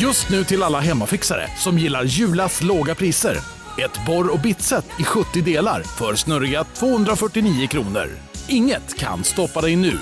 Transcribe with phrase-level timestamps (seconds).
[0.00, 3.36] Just nu till alla hemmafixare som gillar Julas låga priser.
[3.84, 8.08] Ett borr och bitset i 70 delar för snurriga 249 kronor.
[8.48, 9.98] Inget kan stoppa dig nu.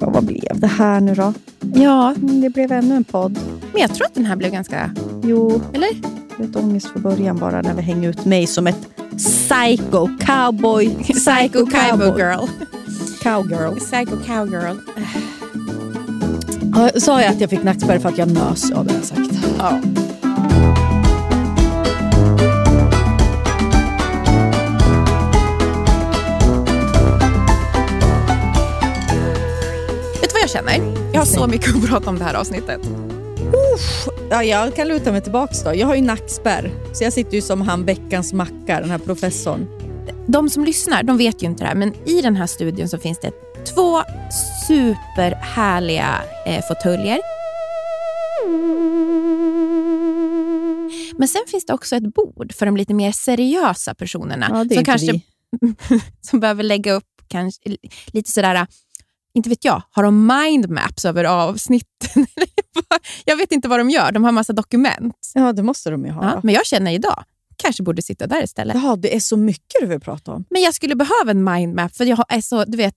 [0.00, 1.32] Ja, vad blev det här nu då?
[1.74, 3.38] Ja, Det blev ännu en podd.
[3.72, 4.90] men jag tror att den här blev ganska...
[5.24, 5.88] Jo, Eller?
[6.38, 10.88] lite ångest för början bara när vi hänger ut mig som ett psycho cowboy.
[11.04, 12.46] Psycho cowboy girl.
[13.22, 13.76] Cowgirl.
[13.78, 14.76] Psycho cowgirl.
[16.74, 18.70] Ja, Sa jag att jag fick nackspärr för att jag nös?
[18.70, 19.20] Ja, det jag sagt.
[19.58, 19.80] Ja.
[30.20, 30.94] Vet du vad jag känner?
[31.12, 32.80] Jag har så mycket att prata om det här avsnittet.
[34.30, 35.74] Ja, jag kan luta mig tillbaka då.
[35.74, 36.70] Jag har ju nackspärr.
[36.92, 39.66] Så jag sitter ju som han veckans macka, den här professorn.
[40.26, 42.98] De som lyssnar de vet ju inte det här, men i den här studion så
[42.98, 43.30] finns det
[43.74, 44.02] två
[44.66, 47.18] superhärliga eh, fåtöljer.
[51.18, 54.46] Men sen finns det också ett bord för de lite mer seriösa personerna.
[54.50, 55.20] Ja, som kanske
[56.20, 58.66] som behöver lägga upp kanske, lite sådär,
[59.36, 62.26] inte vet jag, har de mindmaps över avsnitten?
[63.24, 64.12] jag vet inte vad de gör.
[64.12, 65.16] De har massa dokument.
[65.34, 66.24] Ja, det måste de ju ha.
[66.24, 67.24] Ja, men jag känner idag,
[67.56, 68.76] kanske borde sitta där istället.
[68.76, 70.44] Jaha, det är så mycket du vill prata om.
[70.50, 72.94] Men jag skulle behöva en mindmap, för jag är så, du vet,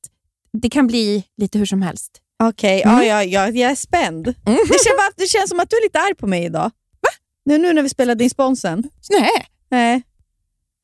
[0.62, 2.12] det kan bli lite hur som helst.
[2.44, 2.96] Okej, Mm.
[2.98, 4.26] ja, ja, ja, jag är spänd.
[4.46, 6.72] Det, känns det känns som att du är lite arg på mig idag.
[7.02, 7.10] Va?
[7.46, 8.84] Nu, nu när vi spelade in sponsen.
[9.10, 9.30] Nej,
[9.72, 10.02] Nej.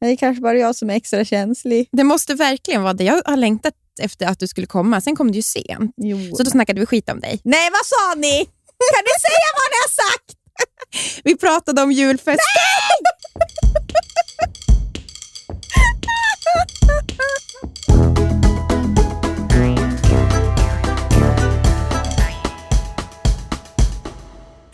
[0.01, 1.89] Det är kanske bara jag som är extra känslig.
[1.91, 3.03] det måste verkligen vara det.
[3.03, 5.93] Jag har längtat efter att du skulle komma, sen kom du ju sent.
[5.97, 6.35] Jo.
[6.35, 7.41] Så då snackade vi skit om dig.
[7.43, 8.45] Nej, vad sa ni?
[8.93, 10.37] Kan ni säga vad ni har sagt?
[11.23, 12.39] Vi pratade om julfest.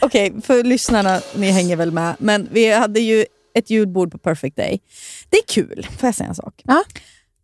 [0.03, 4.55] Okej, för lyssnarna, ni hänger väl med, men vi hade ju ett julbord på Perfect
[4.55, 4.79] Day.
[5.29, 6.61] Det är kul, får jag säga en sak?
[6.63, 6.83] Ja.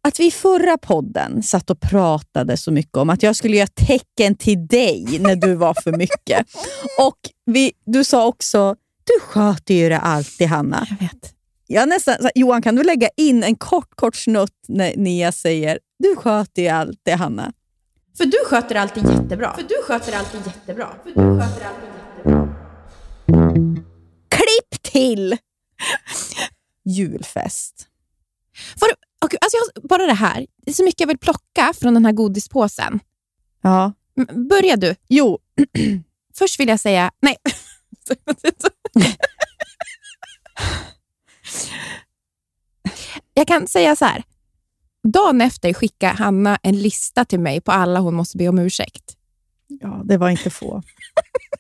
[0.08, 3.68] Att vi i förra podden satt och pratade så mycket om att jag skulle göra
[3.68, 6.48] tecken till dig när du var för mycket.
[7.00, 10.88] Och vi, du sa också, du sköter ju det alltid Hanna.
[10.90, 11.34] Jag vet.
[11.68, 16.16] Jag nästan, Johan, kan du lägga in en kort, kort snutt när Nia säger, du
[16.16, 17.54] sköter ju alltid Hanna.
[18.18, 19.54] För du sköter alltid jättebra.
[19.56, 20.88] För du sköter alltid jättebra.
[21.04, 21.90] För du sköter alltid
[22.26, 22.56] jättebra.
[24.30, 25.38] Klipp till!
[26.86, 27.88] Julfest.
[28.80, 28.88] För,
[29.28, 30.46] okay, alltså jag, bara det här.
[30.58, 33.00] Det är så mycket jag vill plocka från den här godispåsen.
[33.62, 33.94] Ja.
[34.50, 34.96] Börja du.
[35.08, 35.40] Jo,
[36.38, 37.12] Först vill jag säga...
[37.22, 37.36] Nej.
[43.34, 44.24] jag kan säga så här.
[45.04, 49.18] Dagen efter skickade Hanna en lista till mig på alla hon måste be om ursäkt.
[49.68, 50.84] Ja, det var inte få.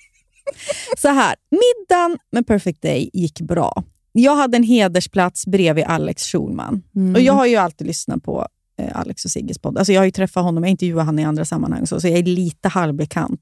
[0.98, 3.84] Så här, middagen med Perfect Day gick bra.
[4.20, 6.84] Jag hade en hedersplats bredvid Alex Schulman.
[7.16, 8.48] Och jag har ju alltid lyssnat på
[8.82, 9.78] eh, Alex och Sigges podd.
[9.78, 12.18] Alltså jag har ju träffat honom, jag intervjuar honom i andra sammanhang, så, så jag
[12.18, 13.42] är lite halvbekant.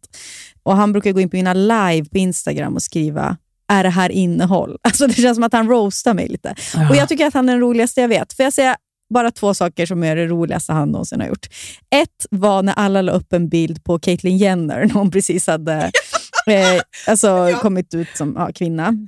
[0.64, 3.38] Och Han brukar gå in på mina live på Instagram och skriva
[3.68, 4.78] är det här innehåll?
[4.84, 6.56] Alltså Det känns som att han roastar mig lite.
[6.90, 8.34] Och Jag tycker att han är den roligaste jag vet.
[8.34, 8.78] Får jag säga
[9.14, 11.48] bara två saker som är det roligaste han någonsin har gjort.
[11.96, 15.92] Ett var när alla la upp en bild på Caitlyn Jenner när hon precis hade
[16.48, 19.08] eh, alltså, kommit ut som ja, kvinna.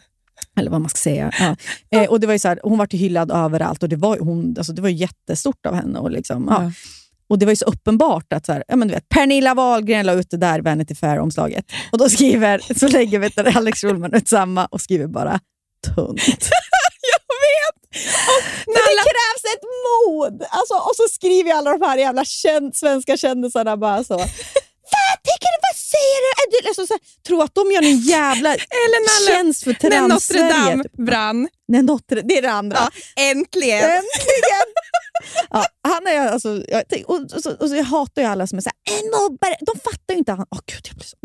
[0.58, 1.32] Eller vad man ska säga.
[1.40, 1.56] Ja.
[2.00, 4.56] Eh, och det var ju så här, hon var hyllad överallt och det var, hon,
[4.58, 6.00] alltså, det var jättestort av henne.
[6.00, 6.72] Och, liksom, ja.
[7.30, 10.06] Och Det var ju så uppenbart att så här, ja, men du vet, Pernilla Wahlgren
[10.06, 11.66] la ut det där Vanity Fair-omslaget.
[11.92, 15.40] Och då skriver, så lägger vet du, Alex Schulman ut samma och skriver bara
[15.96, 16.22] tunt.
[18.66, 20.44] Men det krävs ett mod!
[20.50, 24.20] Alltså, och så skriver alla de här jävla känd, svenska kändisarna bara så.
[24.96, 25.58] Vad tycker du?
[25.70, 26.20] Vad säger
[26.52, 26.68] du?
[26.68, 28.50] Alltså, så här, tro att de gör en jävla
[28.84, 30.50] Eller när, tjänst för när Notre.
[30.50, 31.48] Dame brann.
[31.68, 32.78] Nej, Notre, det är det andra.
[32.78, 32.90] Ja,
[33.22, 33.84] äntligen!
[33.84, 34.68] Äntligen!
[35.50, 38.62] ja, han är alltså, jag, och, och, så, och jag hatar ju alla som är
[38.62, 39.56] så här, en mobbare.
[39.62, 40.32] De fattar ju inte.
[40.32, 41.18] Han, åh, Gud, jag blir så,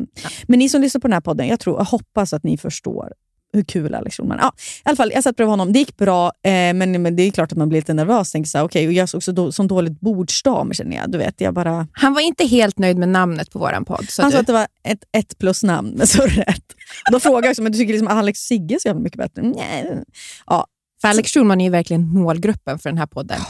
[0.49, 3.13] Men ni som lyssnar på den här podden, jag, tror, jag hoppas att ni förstår
[3.53, 5.73] hur kul Alex Schulman ja, I alla fall, jag satt bredvid honom.
[5.73, 8.33] Det gick bra, eh, men, men det är klart att man blir lite nervös.
[8.33, 11.11] Tänker så här, okay, och jag är också då, som dåligt bordsdam känner jag.
[11.11, 11.87] Du vet, jag bara...
[11.93, 14.07] Han var inte helt nöjd med namnet på vår podd.
[14.19, 14.33] Han du...
[14.33, 16.65] sa att det var ett ett plus namn med surret.
[17.13, 19.19] Då frågade jag också, men du tycker liksom Alex och Sigge är så jävla mycket
[19.19, 19.43] bättre?
[19.43, 20.05] Nej.
[20.47, 20.67] Ja.
[21.01, 23.41] För Alex Schulman är ju verkligen målgruppen för den här podden.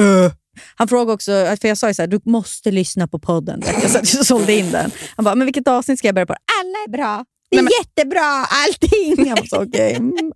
[0.00, 0.32] Uh.
[0.74, 1.30] Han frågade också,
[1.60, 3.62] för jag sa ju så här, du måste lyssna på podden.
[3.82, 4.90] Jag sålde in den.
[5.16, 6.32] Han bara, men vilket avsnitt ska jag börja på?
[6.32, 7.24] Alla är bra.
[7.50, 7.86] Det är Nej, men...
[7.86, 9.26] jättebra, allting!
[9.28, 9.92] Jag bara, okay.
[9.92, 10.32] Mm.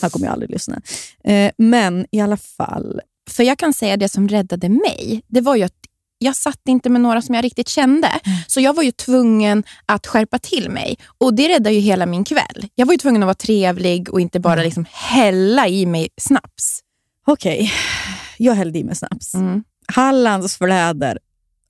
[0.00, 0.80] Han kommer ju aldrig lyssna.
[1.24, 3.00] Eh, men i alla fall.
[3.30, 5.72] För jag kan säga det som räddade mig, det var ju att
[6.18, 8.06] jag satt inte med några som jag riktigt kände.
[8.08, 8.38] Mm.
[8.46, 10.98] Så jag var ju tvungen att skärpa till mig.
[11.18, 12.68] Och Det räddade ju hela min kväll.
[12.74, 14.64] Jag var ju tvungen att vara trevlig och inte bara mm.
[14.64, 16.80] liksom hälla i mig snaps.
[17.26, 17.70] Okej, okay.
[18.38, 19.34] jag hällde i mig snaps.
[19.34, 19.64] Mm.
[19.86, 21.18] Hallands fläder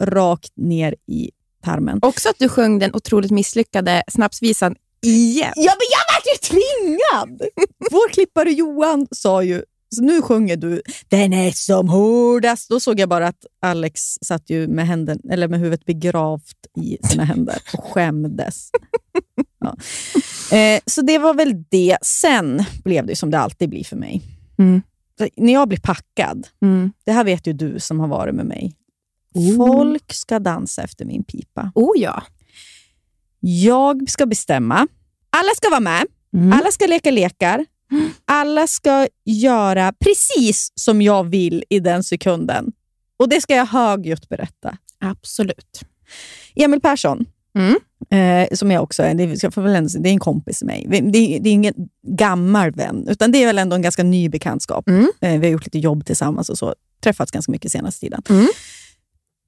[0.03, 1.31] rakt ner i
[1.65, 1.99] tarmen.
[2.03, 5.53] Också att du sjöng den otroligt misslyckade snapsvisan igen.
[5.57, 7.51] Ja, men jag vart ju tvingad!
[7.91, 9.63] Vår klippare Johan sa ju
[9.95, 12.69] så nu sjunger du “Den är som hårdast”.
[12.69, 16.99] Då såg jag bara att Alex satt ju med, händen, eller med huvudet begravt i
[17.05, 18.71] sina händer och skämdes.
[19.61, 19.77] Ja.
[20.57, 21.99] Eh, så det var väl det.
[22.03, 24.23] Sen blev det som det alltid blir för mig.
[24.59, 24.83] Mm.
[25.37, 26.93] När jag blir packad, mm.
[27.05, 28.75] det här vet ju du som har varit med mig.
[29.35, 29.57] Oh.
[29.57, 31.73] Folk ska dansa efter min pipa.
[31.75, 32.23] Oh ja.
[33.41, 34.89] Jag ska bestämma.
[35.31, 36.07] Alla ska vara med.
[36.35, 36.53] Mm.
[36.53, 37.65] Alla ska leka lekar.
[38.25, 42.73] Alla ska göra precis som jag vill i den sekunden.
[43.17, 44.77] Och det ska jag högljutt berätta.
[45.01, 45.81] Absolut.
[46.55, 47.25] Emil Persson,
[47.59, 47.77] mm.
[48.11, 51.11] eh, som jag också är, det är, det är en kompis med mig.
[51.13, 51.75] Det är, det är ingen
[52.07, 54.89] gammal vän, utan det är väl ändå en ganska ny bekantskap.
[54.89, 55.13] Mm.
[55.21, 56.75] Eh, vi har gjort lite jobb tillsammans och så.
[57.03, 58.23] Träffats ganska mycket senaste tiden.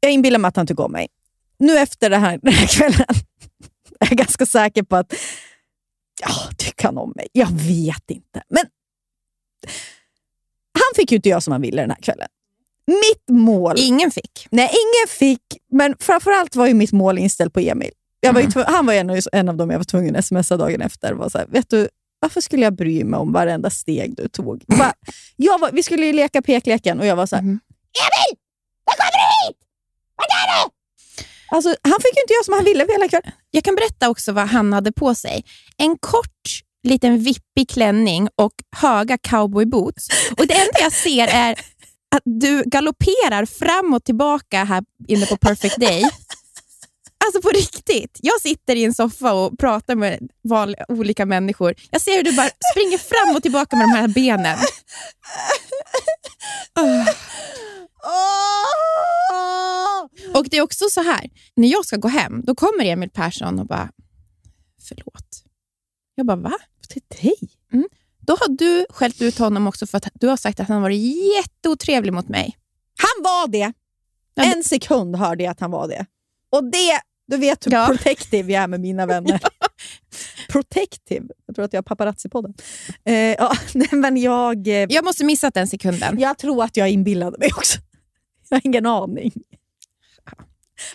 [0.06, 1.08] Jag inbillar mig att han tycker om mig.
[1.58, 3.06] Nu efter den här, den här kvällen
[4.00, 5.14] är jag ganska säker på att
[6.20, 7.28] Ja, tycker han om mig?
[7.32, 8.42] Jag vet inte.
[8.48, 8.64] Men
[10.72, 12.28] han fick ju inte göra som han ville den här kvällen.
[12.86, 13.74] Mitt mål...
[13.78, 14.48] Ingen fick.
[14.50, 15.42] Nej, ingen fick.
[15.70, 17.90] Men framförallt var ju mitt mål inställt på Emil.
[18.20, 18.64] Jag var mm.
[18.66, 21.12] han var en, en av dem jag var tvungen att smsa dagen efter.
[21.12, 21.88] Var så här, vet du,
[22.20, 24.64] varför skulle jag bry mig om varenda steg du tog?
[24.66, 24.94] Bara,
[25.36, 27.60] jag var, vi skulle ju leka pekleken och jag var så här, mm.
[28.04, 28.38] Emil!
[28.86, 29.25] När kommer du
[30.16, 30.70] Vart är du?
[31.48, 33.32] Alltså, han fick ju inte göra som han ville hela kvällen.
[33.50, 35.44] Jag kan berätta också vad han hade på sig.
[35.76, 40.08] En kort liten vippig klänning och höga cowboyboots.
[40.38, 41.52] Och det enda jag ser är
[42.16, 46.10] att du galopperar fram och tillbaka här inne på Perfect Day.
[47.24, 48.18] Alltså på riktigt.
[48.22, 50.28] Jag sitter i en soffa och pratar med
[50.88, 51.74] olika människor.
[51.90, 54.58] Jag ser hur du bara springer fram och tillbaka med de här benen.
[56.78, 57.08] Uh.
[60.34, 63.58] Och det är också så här, när jag ska gå hem, då kommer Emil Persson
[63.58, 63.90] och bara,
[64.88, 65.42] förlåt.
[66.14, 66.52] Jag bara, va?
[66.88, 67.34] Till dig?
[67.72, 67.88] Mm.
[68.20, 71.00] Då har du skällt ut honom också för att du har sagt att han varit
[71.36, 72.56] jätteotrevlig mot mig.
[72.98, 73.72] Han var det!
[74.40, 76.06] En sekund hörde jag att han var det.
[76.52, 77.86] Och det, du vet hur ja.
[77.86, 79.40] protective jag är med mina vänner.
[80.48, 81.26] protective.
[81.46, 82.54] Jag tror att jag har paparazzi-podden.
[83.04, 83.56] Eh, ja,
[83.90, 86.18] men jag, eh, jag måste missat den sekunden.
[86.18, 87.78] Jag tror att jag inbillade mig också.
[88.50, 89.32] Jag har ingen aning.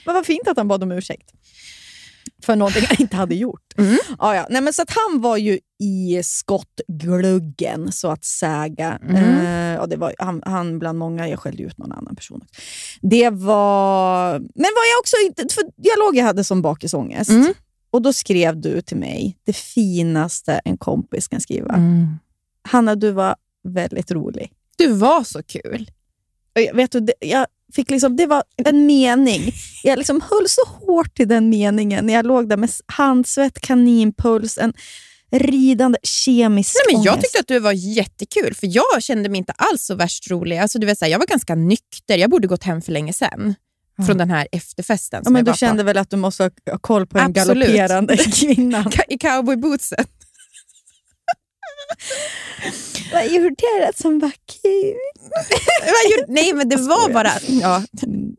[0.06, 1.32] Men vad fint att han bad om ursäkt
[2.46, 3.74] för någonting han inte hade gjort.
[3.78, 3.98] Mm.
[4.20, 4.48] Ja, ja.
[4.50, 9.00] Nej, men så att han var ju i skottgluggen, så att säga.
[9.10, 9.76] Mm.
[9.78, 12.42] Eh, det var, han, han bland många, jag skällde ut någon annan person.
[13.02, 14.40] Det var...
[14.40, 15.54] Men var jag också inte...
[15.54, 17.30] För jag låg jag hade som bakisångest.
[17.30, 17.54] Mm.
[17.92, 21.74] Och då skrev du till mig det finaste en kompis kan skriva.
[21.74, 22.08] Mm.
[22.64, 24.52] Hanna, du var väldigt rolig.
[24.78, 25.92] Du var så kul.
[26.54, 29.54] Jag, vet du, jag fick liksom, det var en mening.
[29.84, 34.58] Jag liksom höll så hårt i den meningen när jag låg där med handsvett, kaninpuls,
[34.58, 34.74] en
[35.32, 39.54] ridande kemisk Nej, men Jag tyckte att du var jättekul, för jag kände mig inte
[39.54, 40.58] alls så värst rolig.
[40.58, 42.18] Alltså, du vet, så här, jag var ganska nykter.
[42.18, 43.56] Jag borde gått hem för länge sedan.
[44.06, 45.22] Från den här efterfesten.
[45.26, 45.86] Ja, men du kände på.
[45.86, 48.92] väl att du måste ha koll på den galopperande kvinnan?
[49.08, 50.06] I cowboybootsen.
[53.14, 54.96] Vad gjorde jag som var kul?
[56.28, 57.32] Nej, men det var bara...
[57.48, 57.84] Ja,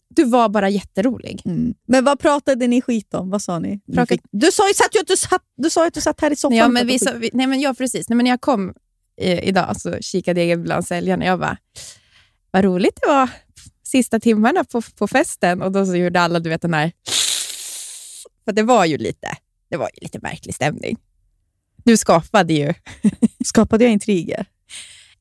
[0.09, 1.43] du var bara jätterolig.
[1.45, 1.75] Mm.
[1.89, 3.31] Men vad pratade ni skit om?
[3.31, 3.81] Vad sa ni?
[4.09, 6.57] Fick, du sa ju att du satt, du sa att du satt här i soffan.
[6.57, 8.09] Ja, men vi, sa, vi, nej, men ja, precis.
[8.09, 8.75] Nej, men när jag kom
[9.21, 11.25] eh, idag så kikade jag bland säljarna.
[11.25, 11.57] Jag bara,
[12.51, 13.29] vad roligt det var
[13.93, 15.63] sista timmarna på, på festen.
[15.63, 16.93] Och då så gjorde alla du vet, den här...
[18.45, 19.29] För det var ju lite,
[19.71, 20.99] det var ju lite märklig stämning.
[21.85, 22.75] Du skapade ju...
[23.45, 24.47] skapade jag intriger?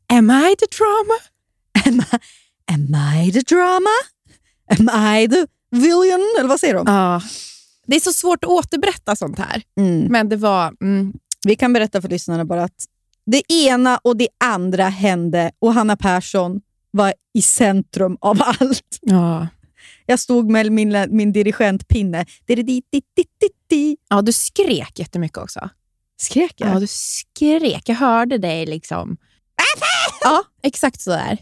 [0.08, 1.20] Am I the drama?
[1.86, 2.18] Am I,
[2.74, 3.90] am I the drama?
[4.80, 6.36] Am I the villain?
[6.40, 6.84] Eller vad säger de?
[6.88, 7.22] Ja.
[7.88, 9.64] Det är så svårt att återberätta sånt här.
[9.80, 10.00] Mm.
[10.12, 10.74] Men det var...
[10.82, 11.14] Mm,
[11.46, 12.86] Vi kan berätta för lyssnarna bara att
[13.26, 19.00] det ena och det andra hände och Hanna Persson var i centrum av allt.
[19.02, 19.48] Ja.
[20.06, 22.26] Jag stod med min, min dirigentpinne.
[24.10, 25.70] Ja, du skrek jättemycket också.
[26.22, 26.70] Skrek jag?
[26.76, 27.90] Ja, du skrek.
[27.90, 29.18] Jag hörde dig liksom.
[30.24, 31.38] Ja, exakt så där.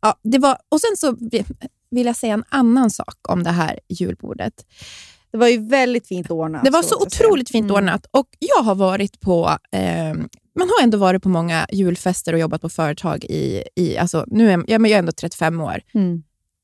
[0.00, 1.16] Ja, det var, och sen så
[1.90, 4.66] vill jag säga en annan sak om det här julbordet.
[5.32, 6.64] Det var ju väldigt fint ordnat.
[6.64, 7.76] Det var så så otroligt fint Mm.
[7.76, 10.14] ordnat och jag har varit på eh,
[10.58, 14.50] man har ändå varit på många julfester och jobbat på företag i, i alltså, nu
[14.50, 15.80] är ja, men jag är ändå 35 år.
[15.94, 16.22] Mm.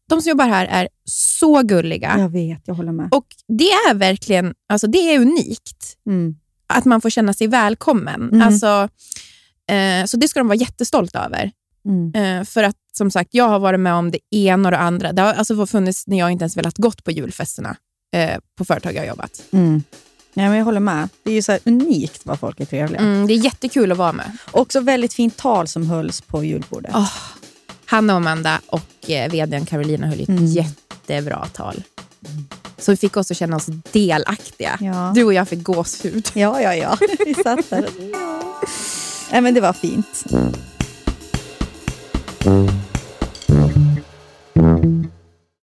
[0.09, 3.09] De som jobbar här är så gulliga Jag vet, jag håller med.
[3.13, 6.37] och det är verkligen alltså, det är unikt Mm.
[6.71, 8.29] Att man får känna sig välkommen.
[8.29, 8.43] Mm.
[8.47, 8.89] Alltså,
[9.71, 11.51] eh, så det ska de vara jättestolta över.
[11.85, 12.15] Mm.
[12.41, 15.13] Eh, för att som sagt, jag har varit med om det ena och det andra.
[15.13, 17.77] Det har alltså funnits när jag inte ens velat gått på julfesterna
[18.17, 19.43] eh, på företag jag har jobbat.
[19.53, 19.83] Mm.
[20.35, 21.09] Ja, men jag håller med.
[21.23, 23.01] Det är ju så unikt vad folk är trevliga.
[23.01, 24.37] Mm, det är jättekul att vara med.
[24.51, 26.95] Också väldigt fint tal som hölls på julbordet.
[26.95, 27.11] Oh,
[27.85, 30.47] Hanna och Amanda och eh, vdn Carolina höll ett Mm.
[30.47, 31.83] jättebra tal.
[32.25, 34.79] Så vi fick oss att känna oss delaktiga.
[34.81, 35.13] Ja.
[35.15, 36.29] Du och jag fick gåshud.
[36.35, 36.97] Ja, ja, ja.
[37.27, 37.89] Vi satt där.
[38.13, 38.61] Ja.
[39.33, 40.25] Nej, men det var fint.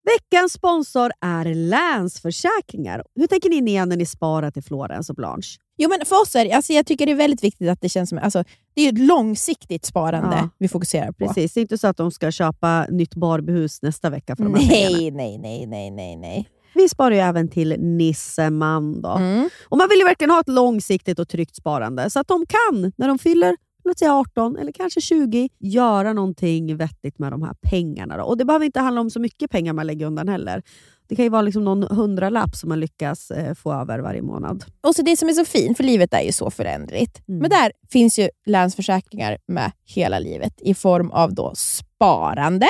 [0.05, 3.05] Veckans sponsor är Länsförsäkringar.
[3.15, 5.59] Hur tänker ni ner när ni sparar till Florens och Blanche?
[5.77, 7.89] Jo, men för oss är det, alltså jag tycker det är väldigt viktigt att det
[7.89, 8.45] känns som alltså,
[8.75, 10.49] det är ett långsiktigt sparande Ja.
[10.59, 11.27] vi fokuserar på.
[11.27, 14.55] Precis, det är inte så att de ska köpa nytt Barbiehus nästa vecka för de
[14.55, 14.97] här pengarna.
[14.97, 16.49] Nej, nej, nej, nej, nej, nej.
[16.75, 19.03] Vi sparar ju även till Nisseman.
[19.03, 19.09] Då.
[19.09, 19.49] Mm.
[19.69, 22.93] Och man vill ju verkligen ha ett långsiktigt och tryggt sparande så att de kan,
[22.97, 27.55] när de fyller låt säga 18 eller kanske 20, göra någonting vettigt med de här
[27.63, 28.17] pengarna.
[28.17, 28.25] Då.
[28.25, 30.63] Och Det behöver inte handla om så mycket pengar man lägger undan heller.
[31.09, 34.65] Det kan ju vara liksom någon hundralapp som man lyckas eh, få över varje månad.
[34.81, 37.29] Och så det som är så fint, för livet är ju så föränderligt.
[37.29, 37.41] Mm.
[37.41, 42.67] Men där finns ju Länsförsäkringar med hela livet i form av då sparande,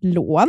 [0.00, 0.48] lån,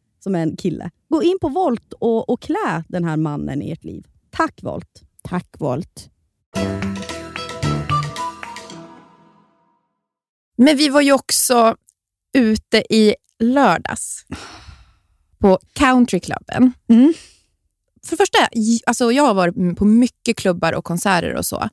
[0.23, 0.91] som är en kille.
[1.09, 4.05] Gå in på Volt och, och klä den här mannen i ert liv.
[4.29, 5.03] Tack Volt!
[5.23, 6.09] Tack Volt.
[10.57, 11.75] Men vi var ju också
[12.33, 14.25] ute i lördags
[15.39, 16.73] på countryklubben.
[16.87, 17.13] Mm.
[18.03, 18.37] För det första,
[18.85, 21.69] alltså jag har varit på mycket klubbar och konserter och så.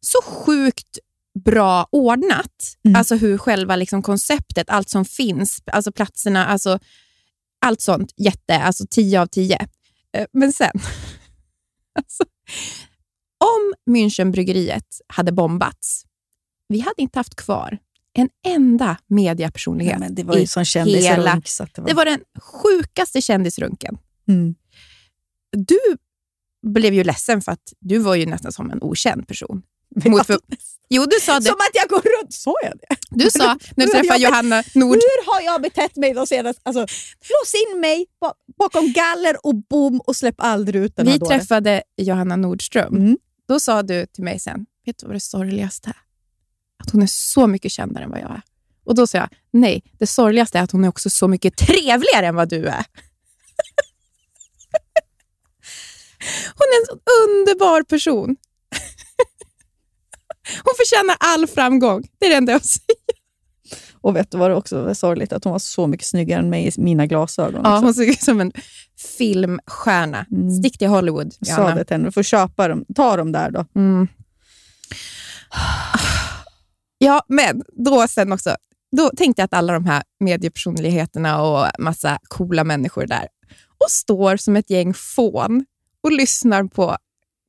[0.00, 0.98] Så sjukt
[1.44, 2.76] bra ordnat.
[2.84, 2.96] Mm.
[2.96, 6.78] Alltså hur själva liksom konceptet, allt som finns, alltså platserna, alltså
[7.62, 8.12] allt sånt.
[8.16, 9.58] Jätte, alltså 10 av 10.
[10.16, 10.70] Eh, Men sen,
[11.98, 12.24] alltså,
[13.44, 16.04] om Münchenbryggeriet hade bombats,
[16.68, 17.78] vi hade inte haft kvar
[18.14, 19.98] en enda mediapersonlighet.
[19.98, 21.04] men det var ju som kändisrunk.
[21.18, 21.88] hela- så det var...
[21.88, 23.98] Det var den sjukaste kändisrunken.
[24.28, 24.54] Mm.
[25.56, 25.78] Du
[26.66, 29.62] blev ju ledsen för att du var ju nästan som en okänd person.
[30.04, 30.38] Mot för,
[30.94, 31.46] jo, du sa det.
[31.46, 32.96] Som att jag går runt, sa jag det?
[33.10, 34.96] Du sa när du träffade Johanna Nord...
[34.96, 36.62] Hur har jag betett mig de senaste...
[36.64, 41.18] Alltså, lås in mig ba- bakom galler och bom och släpp aldrig ut den Vi
[41.18, 42.96] träffade Johanna Nordström.
[42.96, 43.18] Mm.
[43.48, 45.96] Då sa du till mig sen, vet du vad det sorgligaste är?
[46.82, 48.42] att hon är så mycket kändare än vad jag är.
[48.84, 52.26] Och då sa jag, nej, det sorgligaste är att hon är också så mycket trevligare
[52.26, 52.84] än vad du är.
[56.54, 58.36] Hon är en så underbar person.
[60.64, 62.08] Hon förtjänar all framgång.
[62.18, 62.96] Det är det enda jag säger.
[63.92, 65.32] Och vet du vad det också var sorgligt?
[65.32, 67.60] Att hon var så mycket snyggare än mig i mina glasögon.
[67.64, 67.84] Ja, också.
[67.84, 68.52] hon ser ut som en
[69.18, 70.26] filmstjärna.
[70.30, 70.50] Mm.
[70.50, 72.04] Stick till Hollywood, Jag sa det till henne.
[72.04, 72.84] Du får köpa dem.
[72.94, 73.66] Ta dem där då.
[73.74, 74.08] Mm.
[76.98, 78.56] Ja, men då sen också,
[78.96, 83.28] då tänkte jag att alla de här mediepersonligheterna och massa coola människor där
[83.84, 85.64] och står som ett gäng fån
[86.02, 86.96] och lyssnar på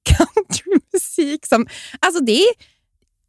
[0.04, 1.46] countrymusik.
[1.46, 1.68] Som,
[2.00, 2.54] alltså det är,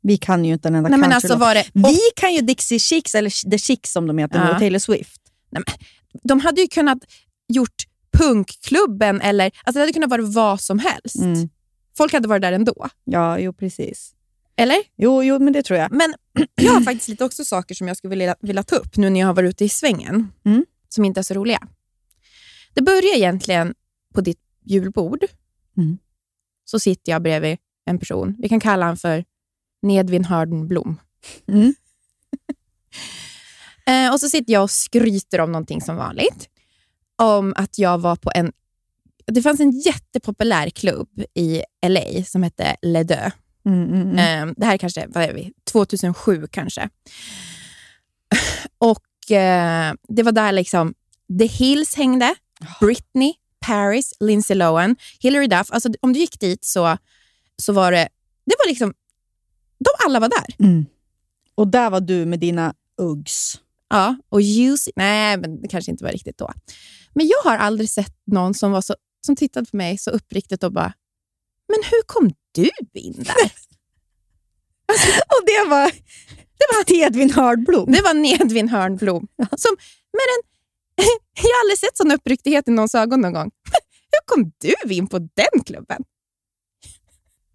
[0.06, 1.24] Vi kan ju inte en enda nej men countrylåt.
[1.32, 4.44] alltså var det, Vi kan ju Dixie Chicks, eller The Chicks som de heter nu,
[4.44, 4.52] Ja.
[4.52, 5.20] och Taylor Swift.
[6.22, 6.98] de hade ju kunnat
[7.48, 7.82] gjort
[8.12, 11.16] punkklubben eller alltså det hade kunnat vara vad som helst.
[11.16, 11.48] Mm.
[11.96, 12.88] Folk hade varit där ändå.
[13.04, 14.14] Ja, jo precis.
[14.56, 14.76] Eller?
[14.96, 15.92] Jo, jo, men det tror jag.
[15.92, 16.14] Men
[16.54, 19.20] jag har faktiskt lite också saker som jag skulle vilja, vilja ta upp nu när
[19.20, 20.64] jag har varit ute i svängen, Mm.
[20.88, 21.58] som inte är så roliga.
[22.74, 23.74] Det börjar egentligen
[24.14, 25.24] på ditt julbord.
[25.76, 25.98] Mm.
[26.64, 28.36] Så sitter jag bredvid en person.
[28.38, 29.24] Vi kan kalla honom för
[29.84, 31.00] Nedvin Hardenblom.
[31.48, 31.74] Mm.
[33.86, 36.48] Eh, och så sitter jag och skryter om någonting som vanligt.
[37.16, 38.52] Om att jag var på en...
[39.26, 43.32] Det fanns en jättepopulär klubb i LA som hette Le Deux.
[43.66, 44.48] Mm, mm, mm.
[44.48, 46.88] Eh, det här är kanske, vad är vi, 2007 kanske.
[48.78, 50.94] Och eh, Det var där liksom
[51.38, 52.34] The Hills hängde,
[52.80, 53.32] Britney,
[53.66, 55.70] Paris, Lindsay Lohan, Hilary Duff.
[55.70, 56.98] Alltså, om du gick dit så,
[57.62, 58.08] så var det,
[58.46, 58.94] det var liksom,
[59.84, 60.66] de alla var där.
[60.66, 60.86] Mm.
[61.54, 63.60] Och där var du med dina Uggs.
[63.88, 66.52] Ja, och Juicy, nej men det kanske inte var riktigt då.
[67.14, 68.94] Men jag har aldrig sett någon som, var så,
[69.26, 70.92] som tittade på mig så uppriktigt och bara,
[71.68, 73.52] men hur kom du in där?
[75.34, 75.90] Och det var,
[76.58, 77.92] det var Tedvin Hardblom.
[77.92, 79.28] Det var Nedvin Hörnblom.
[79.36, 79.76] Som
[80.12, 80.42] med en,
[81.34, 83.50] jag har aldrig sett sån uppriktighet i någons ögon någon gång.
[84.12, 86.02] Hur kom du in på den klubben?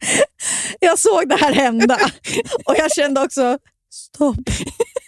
[0.80, 2.00] Jag såg det här hända
[2.66, 3.58] och jag kände också,
[3.94, 4.50] stopp,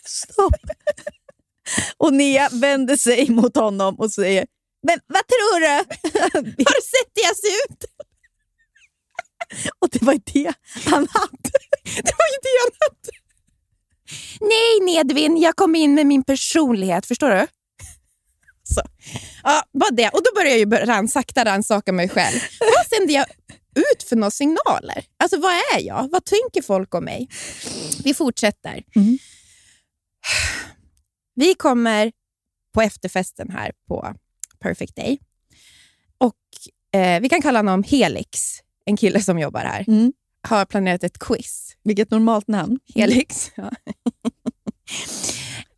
[0.05, 0.55] stopp.
[1.97, 4.45] Och Nia vände sig mot honom och säger,
[4.87, 5.67] men vad tror du?
[6.33, 6.41] Har
[6.75, 7.85] du sett det jag ser ut?
[9.79, 10.53] Och det var det
[10.85, 11.51] han hade.
[11.83, 13.11] Det var ju det han hade.
[14.41, 17.05] Nej, Nedvin, jag kom in med min personlighet.
[17.05, 17.47] Förstår du?
[18.63, 18.81] Så.
[19.43, 20.09] Ja, bara det.
[20.09, 22.39] Och då började jag ju bör- ran, sakta rannsaka mig själv.
[22.59, 23.25] Vad sänder jag
[23.75, 25.05] ut för några signaler?
[25.17, 26.09] Alltså, vad är jag?
[26.11, 27.29] Vad tänker folk om mig?
[28.03, 28.83] Vi fortsätter.
[28.95, 29.17] Mm.
[31.35, 32.11] Vi kommer
[32.73, 34.15] på efterfesten här på
[34.59, 35.19] Perfect Day.
[36.17, 39.85] Och eh, Vi kan kalla honom Helix, en kille som jobbar här.
[39.87, 40.13] Mm.
[40.47, 41.75] Har planerat ett quiz.
[41.83, 42.79] Vilket normalt namn.
[42.95, 43.51] Helix.
[43.55, 43.71] Ja.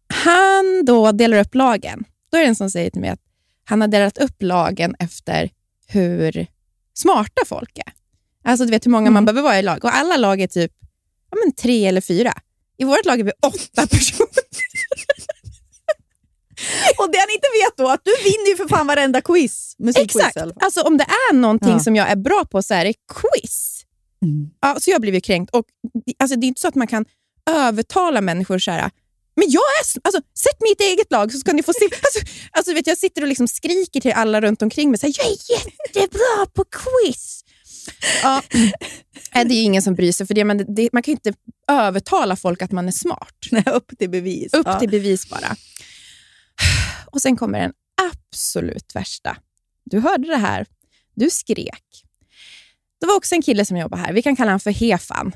[0.08, 2.03] Han då delar upp lagen.
[2.32, 3.21] Då är det en som säger till mig att
[3.65, 5.49] han har delat upp lagen efter
[5.88, 6.47] hur
[6.93, 7.93] smarta folk är.
[8.45, 9.25] Alltså du vet hur många man Mm.
[9.25, 9.84] behöver vara i lag.
[9.86, 10.71] Och alla lag är typ
[11.32, 12.34] ja, men tre eller fyra.
[12.77, 14.27] I vårt lag är vi åtta personer.
[16.99, 19.75] Och det han inte vet då, att du vinner ju för fan varenda quiz.
[19.79, 20.34] Musikquiz Exakt.
[20.39, 20.53] fall.
[20.60, 21.79] Alltså om det är någonting Ja.
[21.79, 23.82] som jag är bra på så är det quiz.
[24.21, 24.49] Mm.
[24.62, 25.53] Ja, så jag har blivit kränkt.
[25.56, 25.65] Och,
[26.19, 27.06] alltså, det är inte så att man kan
[27.49, 28.91] övertala människor så här.
[29.36, 30.00] Men jag är...
[30.04, 31.86] Alltså, sätt mig i ett eget lag så ska ni få se.
[32.04, 32.19] Alltså,
[32.52, 35.00] alltså, vet, jag sitter och liksom skriker till alla runt omkring mig.
[35.00, 35.38] Så här, jag är
[36.02, 37.43] jättebra på quiz.
[38.24, 38.41] Ja,
[39.34, 40.28] det är ingen som bryr sig.
[40.28, 41.34] För det, men det, man kan inte
[41.72, 43.36] övertala folk att man är smart.
[43.52, 44.54] Nej, upp till bevis.
[44.54, 44.80] Upp Ja.
[44.80, 45.56] till bevis bara.
[47.06, 49.38] Och sen kommer den absolut värsta.
[49.86, 50.65] Du hörde det här.
[51.15, 52.04] Du skrek.
[53.00, 54.13] Det var också en kille som jobbar här.
[54.13, 55.32] Vi kan kalla honom för Hefan.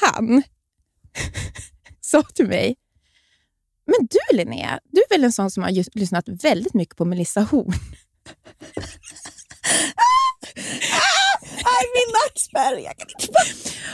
[0.00, 0.42] Han
[2.00, 2.76] sa till mig,
[3.86, 7.40] men du Linnea, du är väl en sån som har lyssnat väldigt mycket på Melissa
[7.40, 7.72] Horn?
[11.64, 12.74] Aj, min nackspärr!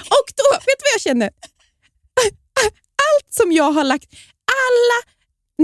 [0.09, 1.31] Och då, vet du vad jag kände?
[3.11, 4.14] Allt som jag har lagt,
[4.46, 5.12] alla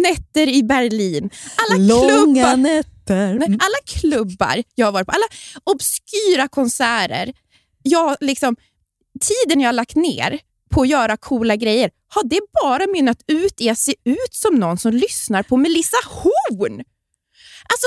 [0.02, 3.34] nätter i Berlin, alla klubbar, Långa nätter.
[3.34, 5.26] Nej, alla klubbar jag har varit på, alla
[5.64, 7.32] obskyra konserter.
[7.82, 8.56] Jag, liksom,
[9.20, 13.60] tiden jag har lagt ner på att göra coola grejer, har det bara mynnat ut
[13.60, 16.84] i att se ut som någon som lyssnar på Melissa Horn?
[17.72, 17.86] Alltså,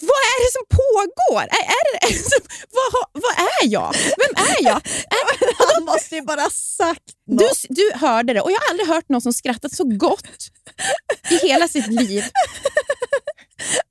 [0.00, 1.42] vad är det som pågår?
[1.42, 2.36] Är, är det, alltså,
[2.70, 3.94] vad, vad är jag?
[3.94, 4.76] Vem är jag?
[4.86, 7.64] Är, Han måste ju bara ha sagt du, något.
[7.68, 10.50] du hörde det och jag har aldrig hört någon som skrattat så gott
[11.30, 12.24] i hela sitt liv.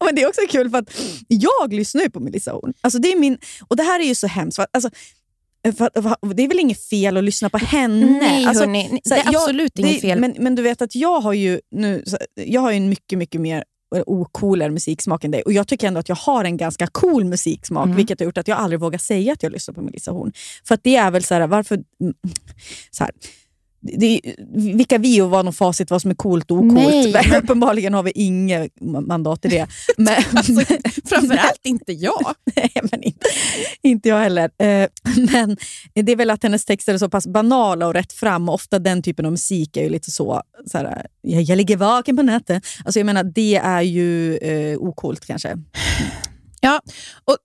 [0.05, 0.89] Men det är också kul för att
[1.27, 2.73] jag lyssnar ju på Melissa Horn.
[2.81, 4.59] Alltså det, är min, och det här är ju så hemskt.
[4.73, 4.89] Alltså,
[6.35, 8.05] det är väl inget fel att lyssna på henne?
[8.05, 10.19] Nej, Alltså, hörni, det är jag- absolut det- inget fel.
[10.19, 12.03] Men, men du vet att jag har ju nu,
[12.35, 13.63] jag har ju en mycket, mycket mer
[13.95, 15.41] eh, ocoolare musiksmak än dig.
[15.41, 17.97] Och jag tycker ändå att jag har en ganska cool musiksmak, Mm.
[17.97, 20.31] vilket har gjort att jag aldrig vågar säga att jag lyssnar på Melissa Horn.
[20.67, 21.75] För att det är väl så här, varför...
[21.75, 22.13] mm,
[22.91, 23.13] Så här,
[23.81, 24.21] det,
[24.55, 27.13] vilka vi och vad någon facit vad som är coolt och ocoolt.
[27.13, 29.67] Men Uppenbarligen har vi inget mandat i det.
[29.97, 30.53] Men, Alltså,
[31.05, 32.35] framförallt inte jag.
[32.55, 33.27] Nej, men inte,
[33.81, 34.43] inte jag heller.
[34.43, 34.87] Eh,
[35.31, 35.57] Men
[35.93, 38.49] det är väl att hennes texter är så pass banala och rätt fram.
[38.49, 41.77] Och ofta den typen av musik är ju lite så, så här, jag, jag ligger
[41.77, 42.63] vaken på nätet.
[42.85, 45.57] Alltså jag menar, det är ju eh, ocoolt kanske.
[46.61, 46.81] Ja,
[47.25, 47.37] och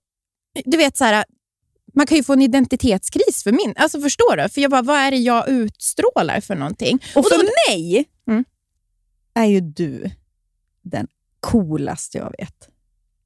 [0.65, 1.25] du vet så här,
[1.97, 3.73] man kan ju få en identitetskris för min.
[3.77, 4.49] Alltså förstår du?
[4.49, 6.99] För jag bara, vad är det jag utstrålar för någonting?
[7.15, 8.45] Och då- för mig Mm.
[9.33, 10.11] är ju du
[10.81, 11.07] den
[11.39, 12.69] coolaste jag vet.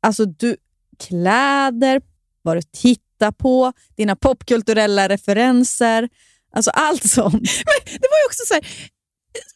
[0.01, 0.57] Alltså du,
[0.99, 2.01] kläder,
[2.41, 6.10] vad du tittar på, dina popkulturella referenser.
[6.53, 7.34] Alltså allt sånt.
[7.86, 8.67] Det var ju också så här,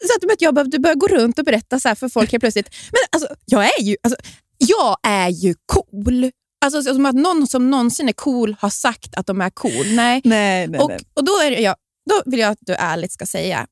[0.07, 2.69] så att, jag behövde börja gå runt och berätta så här för folk helt plötsligt.
[2.91, 4.19] Men alltså, jag är ju, alltså,
[4.57, 6.31] jag är ju cool.
[6.65, 9.95] Alltså, som att någon som någonsin är cool har sagt att de är cool.
[9.95, 10.21] Nej.
[10.23, 10.99] Nej, nej, Och, nej.
[11.13, 11.75] och då, är jag,
[12.09, 13.67] då vill jag att du ärligt ska säga,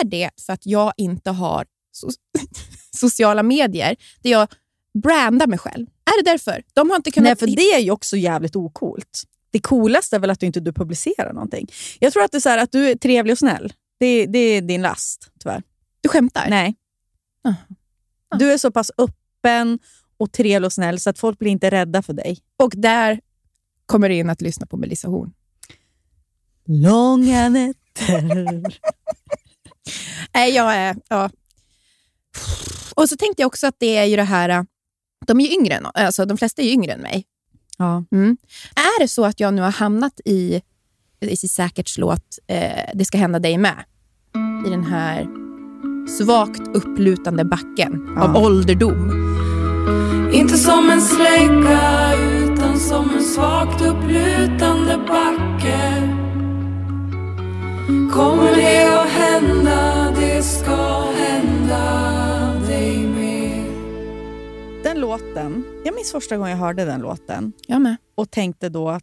[0.00, 2.08] är det för att jag inte har so
[2.96, 4.48] sociala medier där jag
[5.02, 5.86] brandar mig själv?
[5.86, 6.62] Är det därför?
[6.72, 7.26] De har inte kunnat...
[7.26, 9.22] Nej, för det är ju också jävligt ocoolt.
[9.50, 11.68] Det coolaste är väl att du inte du publicerar någonting.
[11.98, 13.72] Jag tror att det är så här, att du är trevlig och snäll.
[14.00, 15.62] Det, det är din last, tyvärr.
[16.00, 16.46] Du skämtar?
[16.50, 16.74] Nej.
[17.44, 17.52] Ah.
[18.28, 18.36] Ah.
[18.36, 19.78] Du är så pass öppen
[20.16, 22.38] och trevlig och snäll så att folk blir inte rädda för dig.
[22.56, 23.20] Och där
[23.86, 25.32] kommer det in att lyssna på Melissa Horn.
[26.66, 28.62] Långa nätter.
[30.34, 30.96] Nej, jag är...
[31.08, 31.30] Ja.
[32.94, 34.48] Och så tänkte jag också att det är ju det här...
[34.48, 34.62] äh,
[35.26, 37.24] De är ju yngre, än- alltså de flesta är ju yngre än mig.
[37.78, 38.04] ja.
[38.12, 38.36] Mm.
[38.74, 40.62] Är det så att jag nu har hamnat i,
[41.20, 43.84] i Säkerts låt eh, Det ska hända dig med,
[44.66, 45.26] i den här
[46.18, 48.40] svagt upplutande backen av Ja.
[48.46, 49.33] ålderdom.
[50.32, 56.10] Inte som en slägga utan som en svagt upplutande backe
[58.12, 61.82] Kommer det att hända, det ska hända
[62.68, 63.64] dig med
[64.84, 67.96] Den låten, jag minns första gången jag hörde den låten Jag med.
[68.14, 69.02] och tänkte då att,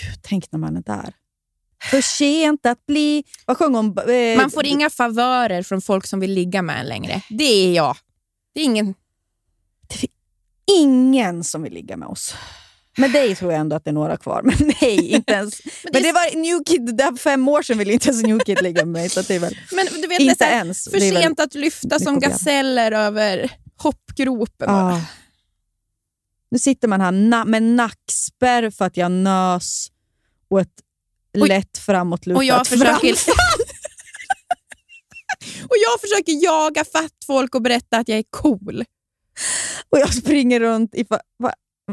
[0.00, 1.14] gud, tänk när man är där.
[1.90, 3.24] För sent att bli...
[3.46, 3.98] Vad sjöng hon?
[3.98, 7.22] Eh, Man får inga favörer från folk som vill ligga med en längre.
[7.30, 7.96] Det är jag.
[8.54, 8.94] Det är ingen...
[10.70, 12.34] ingen som vill ligga med oss.
[12.96, 15.60] Med dig tror jag ändå att det är några kvar, men nej, inte ens.
[15.84, 18.22] men, det är- det var New Kid, det för fem år sedan ville inte ens
[18.22, 19.08] New Kid ligga med mig.
[19.08, 20.84] Så det är väl Men du vet, inte det är ens.
[20.84, 24.70] för det sent att lyfta som gaseller över hoppgropen.
[24.70, 25.00] ah.
[26.50, 29.88] Nu sitter man här na med nackspärr för att jag nös
[30.50, 30.72] och ett
[31.40, 33.14] Och- lätt framåtlutat och jag försöker-.
[35.64, 38.84] Och jag försöker jaga fatt folk och berätta att jag är cool.
[39.90, 41.04] Och jag springer runt i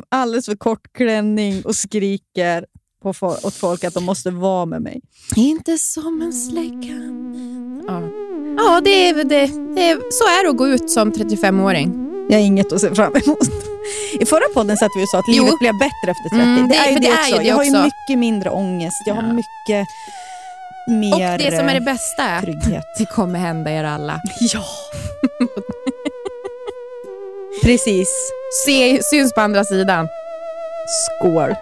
[0.10, 2.66] alldeles för kort klänning och skriker
[3.04, 5.02] på fo- åt folk att de måste vara med mig.
[5.36, 6.96] Inte som en slägga.
[7.88, 8.02] Ja,
[8.58, 12.02] ja det är, det, det så är det att gå ut som 35-åring.
[12.30, 13.40] Jag har inget att se fram emot.
[14.20, 15.44] I förra podden satt vi och sa att Jo.
[15.44, 16.36] livet blev bättre efter 30.
[16.44, 17.44] Mm, det, det- är ju det, det är ju också.
[17.44, 17.84] jag har ju också.
[17.84, 18.98] mycket mindre ångest.
[19.06, 19.34] Jag har Ja.
[19.34, 19.88] mycket
[20.88, 22.42] Och mer det som är det eh, bästa är
[22.98, 24.22] det kommer hända er alla.
[24.54, 24.64] Ja.
[27.64, 28.32] Precis.
[28.66, 30.08] Se, syns på andra sidan.
[30.88, 31.56] Skål.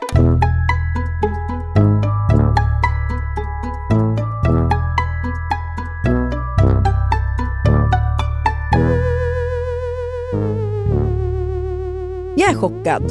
[12.37, 13.03] Jag är chockad.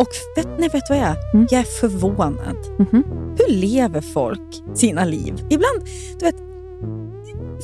[0.00, 1.16] Och vet, nej, vet vad jag är?
[1.34, 1.46] Mm.
[1.50, 2.56] Jag är förvånad.
[2.78, 3.04] Mhm.
[3.38, 5.34] Hur lever folk sina liv?
[5.50, 5.82] Ibland,
[6.18, 6.36] du vet,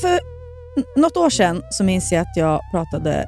[0.00, 0.20] för
[1.00, 3.24] något år sedan så minns jag att jag pratade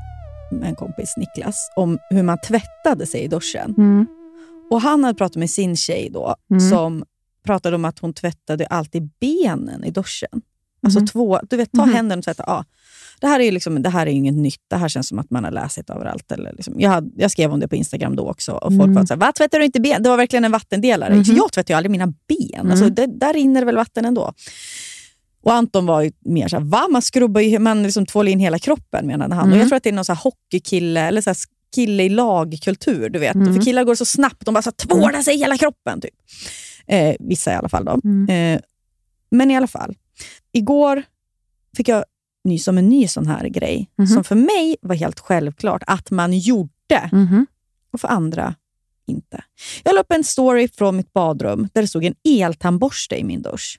[0.53, 3.75] med en kompis, Niklas, om hur man tvättade sig i duschen.
[3.79, 4.07] Mm.
[4.71, 6.71] Och Han hade pratat med sin tjej då, Mm.
[6.71, 7.05] som
[7.45, 10.43] pratade om att hon tvättade alltid benen i duschen.
[10.83, 11.07] Alltså Mhm.
[11.07, 11.95] två, du vet, ta Mhm.
[11.95, 12.45] händerna och tvätta.
[12.47, 12.65] Ja.
[13.21, 14.61] Det här är liksom, det här är inget nytt.
[14.69, 16.33] Det här känns som att man har läst det överallt.
[16.33, 18.95] Eller liksom, jag, hade, jag skrev om det på Instagram då också och folk Mm.
[18.95, 20.03] var så här, va tvättar du inte ben?
[20.03, 21.15] Det var verkligen en vattendelare.
[21.15, 21.37] Mhm.
[21.37, 22.61] Jag tvättar ju aldrig mina ben.
[22.61, 22.71] Mm.
[22.71, 24.33] Alltså, det, där rinner det väl vatten ändå.
[25.43, 26.87] Och Anton var ju mer såhär, va?
[26.91, 29.43] Man skrubbar ju, man liksom tvålar in hela kroppen menade han.
[29.45, 29.59] Och Mm.
[29.59, 31.35] jag tror att det är någon så hockeykille, eller så
[31.75, 33.09] kille i lagkultur.
[33.09, 33.35] Du vet.
[33.35, 33.55] Mm.
[33.55, 36.01] För killar går så snabbt, de bara så tvålar sig i hela kroppen.
[36.01, 36.15] Typ.
[36.87, 37.85] Eh, vissa i alla fall.
[37.85, 38.01] Då.
[38.05, 38.55] Mm.
[38.55, 38.61] Eh,
[39.31, 39.95] men i alla fall,
[40.53, 41.03] igår
[41.77, 42.05] fick jag
[42.45, 44.07] nys om en ny sån här grej, Mhm.
[44.07, 47.47] som för mig var helt självklart att man gjorde, Mhm.
[47.93, 48.55] och för andra
[49.07, 49.45] inte.
[49.85, 53.43] Jag la upp en story från mitt badrum där det stod en eltandborste i min
[53.43, 53.79] dusch.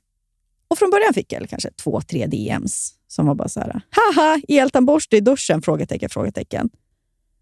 [0.70, 4.42] Och Från början fick jag kanske två, tre DMs som var bara så här, haha,
[4.48, 5.62] eltandborste i duschen?
[5.62, 6.70] Frågetecken, frågetecken.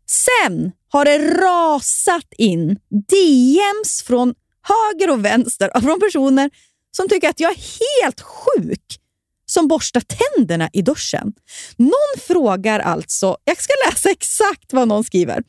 [0.09, 6.49] Sen har det rasat in DMs från höger och vänster från personer
[6.91, 7.57] som tycker att jag är
[8.03, 8.99] helt sjuk
[9.45, 11.33] som borstar tänderna i duschen.
[11.77, 15.43] Någon frågar alltså, jag ska läsa exakt vad någon skriver.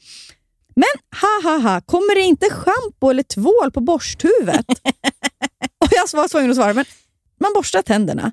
[0.76, 4.66] Men ha ha ha, kommer det inte schampo eller tvål på borsthuvudet?
[5.78, 6.84] och jag var tvungen att svara, men
[7.40, 8.32] man borstar tänderna.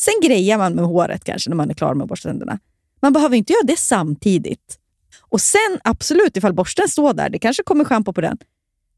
[0.00, 2.58] Sen grejar man med håret kanske när man är klar med att borsta tänderna.
[3.02, 4.78] Man behöver inte göra det samtidigt.
[5.20, 8.38] Och sen absolut, ifall borsten står där, det kanske kommer schampo på den.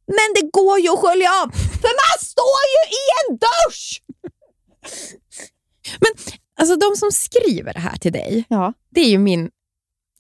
[0.07, 4.03] Men det går ju att skölja av, för man står ju i en dusch!
[6.01, 8.73] Men alltså, de som skriver det här till dig, Ja.
[8.91, 9.51] det är ju min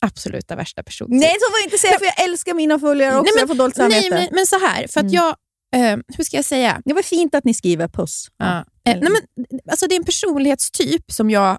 [0.00, 1.08] absoluta värsta person.
[1.10, 3.22] Nej, så får jag inte säga, för jag älskar mina följare också.
[3.22, 4.14] Nej, men- jag får dåligt Nej, samvete.
[4.14, 5.14] men, men så här, för att Mm.
[5.14, 5.36] jag...
[5.74, 6.82] Eh, hur ska jag säga?
[6.84, 8.28] Det var fint att ni skriver puss.
[8.36, 8.58] Ja.
[8.58, 11.58] Eh, nej, men, alltså, det är en personlighetstyp som jag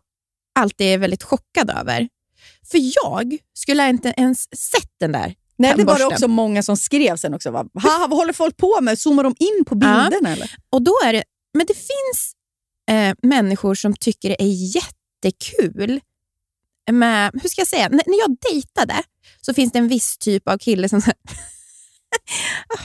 [0.60, 2.10] alltid är väldigt chockad över.
[2.72, 6.78] För jag skulle inte ens sett den där Nej, det var det också många som
[6.78, 7.52] skrev sen också.
[7.52, 7.66] Va?
[7.74, 9.00] Vad håller folk på med?
[9.00, 10.08] Zoomar de in på Ja.
[10.10, 10.34] bilderna?
[10.34, 10.56] Eller?
[10.70, 12.34] Och då är det, men det finns
[12.90, 16.02] eh, människor som tycker det är jättekul
[16.92, 19.04] med, hur ska jag säga, när, när jag dejtade
[19.42, 21.02] så finns det en viss typ av kille som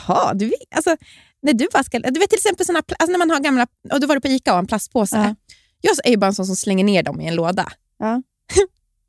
[0.07, 0.97] Jaha, du, alltså,
[1.43, 4.07] när du ska, du vet till exempel såna, alltså när man har gamla, och du
[4.07, 5.17] var på Ica och en plastpåse.
[5.17, 5.35] Ja.
[5.81, 7.73] Jag är ju bara en sån som slänger ner dem i en låda.
[7.99, 8.23] Ja.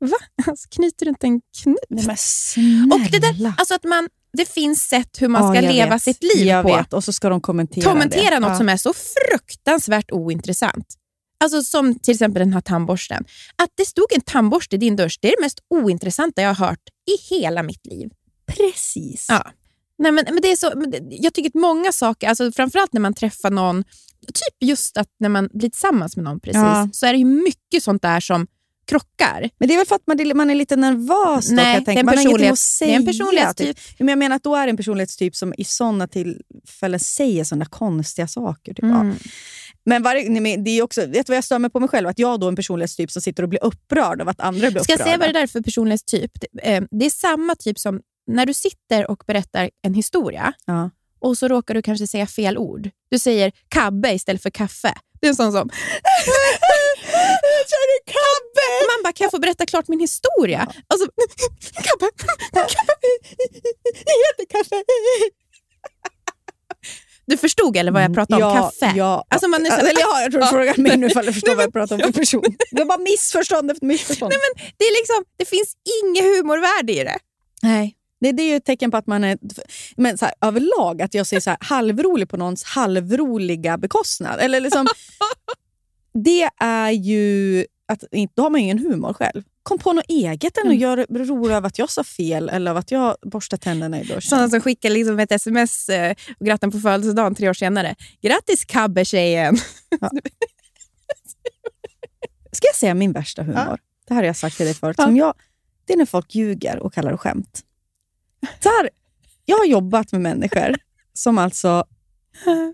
[0.00, 0.16] Va?
[0.46, 1.76] Alltså, knyter du inte en knut?
[1.88, 2.94] Nej, men snälla.
[2.94, 6.02] Och det, där, alltså att man, det finns sätt hur man Ja, ska leva vet.
[6.02, 6.76] sitt liv jag på.
[6.76, 6.92] Vet.
[6.92, 8.40] Och så ska de kommentera, kommentera det.
[8.40, 8.56] något Ja.
[8.56, 10.86] som är så fruktansvärt ointressant.
[11.44, 13.24] Alltså som till exempel den här tandborsten.
[13.56, 16.66] Att det stod en tandborste i din dusch, det är det mest ointressanta jag har
[16.66, 18.10] hört i hela mitt liv.
[18.46, 19.26] Precis.
[19.28, 19.50] Ja.
[19.98, 20.72] Nej, men, men det är så,
[21.10, 23.84] jag tycker att många saker, alltså framförallt när man träffar någon,
[24.26, 26.88] typ just att när man blir tillsammans med någon precis, Ja.
[26.92, 28.46] så är det ju mycket sånt där som
[28.86, 29.50] krockar.
[29.58, 31.48] Men det är väl för att man, man är lite nervös.
[31.48, 32.02] Då, Nej, jag tänka.
[32.04, 32.88] man har ingenting att säga.
[32.90, 33.76] det är en personlighetstyp.
[33.76, 33.98] Typ.
[33.98, 37.64] Men jag menar att då är det en personlighetstyp som i sådana tillfällen säger sådana
[37.64, 38.74] konstiga saker.
[38.74, 38.82] Typ.
[38.84, 39.14] Mm.
[39.84, 42.08] Men varje, men det är också, vet du vad jag stör mig på mig själv?
[42.08, 44.82] Att jag då är en personlighetstyp som sitter och blir upprörd av att andra blir
[44.82, 45.04] Ska jag upprörda.
[45.04, 46.30] säga vad det där är för personlighetstyp?
[46.40, 50.90] Det, eh, det är samma typ som när du sitter och berättar en historia Ja.
[51.20, 52.90] och så råkar du kanske säga fel ord.
[53.10, 54.94] Du säger kabbe istället för kaffe.
[55.20, 55.70] Det är en sån som...
[58.88, 60.66] Man bara, kan jag få berätta klart min historia?
[60.94, 61.06] Och så,
[61.74, 62.68] kabbe, kabbe.
[64.28, 64.82] Jättekaffe.
[67.26, 68.56] Du förstod eller vad jag pratade om?
[68.56, 68.92] ja, Kaffe?
[68.96, 69.24] Ja.
[69.30, 70.50] Alltså man är så- Eller ja, jag tror du Ja.
[70.50, 72.42] frågar mig nu ifall du förstår Nej, vad jag pratar om för person.
[72.70, 74.32] Det var bara missförstånd efter missförstånd.
[74.32, 77.18] Nej, men det, är liksom, det finns inget humorvärde i det.
[77.62, 77.94] Nej.
[78.20, 79.38] Det, det är ju ett tecken på att man är
[79.96, 84.40] men så här, överlag att jag ser så här, halvrolig på någons halvroliga bekostnad.
[84.40, 84.86] Eller liksom,
[86.24, 88.04] det är ju att
[88.34, 89.42] då har man ju ingen humor själv.
[89.62, 90.78] Kom på något eget än och Mm.
[90.80, 94.20] gör rolig av att jag sa fel eller av att jag borstar tänderna i duschen.
[94.22, 97.94] Sådana som skickar liksom ett sms eh, och grattar på födelsedagen tre år senare.
[98.22, 99.56] Grattis kabbe-tjejen!
[102.52, 103.78] Ska jag säga min värsta humor?
[104.08, 104.94] Det här har jag sagt till dig förut.
[104.98, 105.04] Ja.
[105.04, 105.34] Som jag,
[105.86, 107.60] det är när folk ljuger och kallar det skämt.
[108.60, 108.90] Så här,
[109.44, 110.76] jag har jobbat med människor
[111.12, 111.84] som alltså,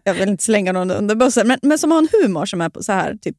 [0.05, 2.69] jag vill inte slänga någon under bussen, men, men som har en humor som är
[2.69, 3.37] på så här, typ,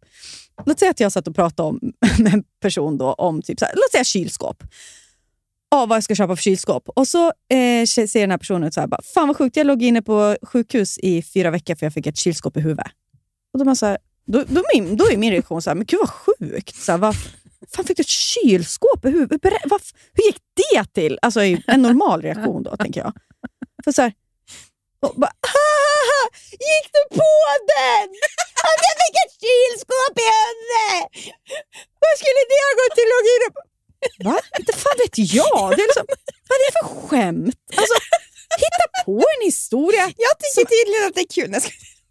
[0.65, 1.79] låt säga att jag satt och pratade om,
[2.19, 4.63] med en person då, om typ så här, låt säga kylskåp.
[5.69, 6.89] Ja, vad jag ska köpa för kylskåp.
[6.89, 9.83] Och så eh, säger den här personen så här, bara, fan vad sjukt, jag låg
[9.83, 12.87] inne på sjukhus i fyra veckor för jag fick ett kylskåp i huvudet.
[13.53, 15.75] Och då, är man så här, då, då, min, då är min reaktion så här,
[15.75, 16.75] men gud vad sjukt.
[16.75, 17.15] Så här,
[17.75, 19.53] fan fick du ett kylskåp i huvudet?
[19.65, 19.81] Vad,
[20.13, 21.19] hur gick det till?
[21.21, 23.13] Alltså en normal reaktion då, tänker jag.
[23.83, 24.13] För så här,
[25.05, 26.21] och bara, "Haha,
[26.69, 27.31] gick du på
[27.75, 28.07] den?
[28.69, 31.03] Att jag fick ett kylskåp i huvudet!
[32.03, 33.09] Vad skulle det ha gått till?
[33.55, 33.61] På?
[34.29, 34.37] Va?
[34.59, 35.65] Inte fan vet jag.
[35.77, 36.05] Det är liksom,
[36.49, 37.61] vad är det för skämt?
[37.81, 37.95] Alltså,
[38.63, 40.05] hitta på en historia.
[40.25, 41.49] Jag tycker tydligen att det är kul.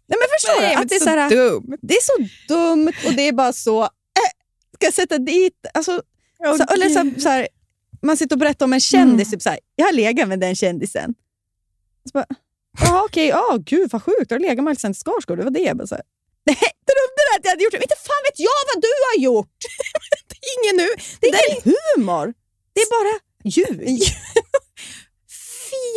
[0.09, 0.67] Nej, men förstår du?
[0.81, 1.77] Att det, är så här, dumt.
[1.81, 2.17] det är så
[2.53, 3.89] dumt och det är bara så...
[4.85, 5.65] Ska jag sätta dit...
[5.73, 6.01] Alltså,
[6.57, 7.47] så, eller så, så här,
[8.01, 9.31] man sitter och berättar om en kändis.
[9.31, 11.13] Typ så här, jag har legat med den kändisen.
[12.03, 12.25] Så bara,
[12.79, 13.27] Jaha, okej.
[13.27, 14.31] Ja, gud vad sjukt.
[14.31, 15.37] Har du legat med Alexander Skarsgård?
[15.37, 15.59] Det var det.
[15.59, 16.03] Jag bara så här,
[16.45, 16.55] Nej,
[16.89, 17.77] trodde du att jag hade gjort det?
[17.77, 19.57] Inte fan vet jag vad du har gjort!
[20.55, 20.89] Ingen nu.
[21.19, 22.33] Det är ingen humor.
[22.73, 24.01] Det är bara ljug.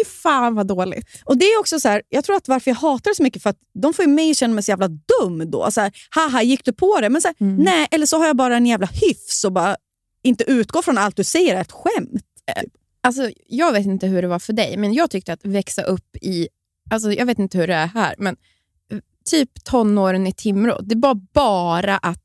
[0.06, 1.06] Fan vad dåligt.
[1.24, 3.42] Och det är också så här, Jag tror att varför jag hatar det så mycket
[3.42, 5.70] för att de får ju mig att känna mig så jävla dum då.
[5.70, 7.08] Så här, Haha, gick du på det?
[7.08, 7.56] Men så här, Mm.
[7.56, 9.76] nej, eller så har jag bara en jävla hyfs och bara
[10.22, 12.22] inte utgår från allt du säger är ett skämt.
[13.00, 16.16] Alltså, jag vet inte hur det var för dig, men jag tyckte att växa upp
[16.16, 16.48] i
[16.90, 18.36] alltså jag vet inte hur det är här, men
[18.92, 18.98] eh,
[19.30, 22.22] typ tonåren i Timrå, det var bara att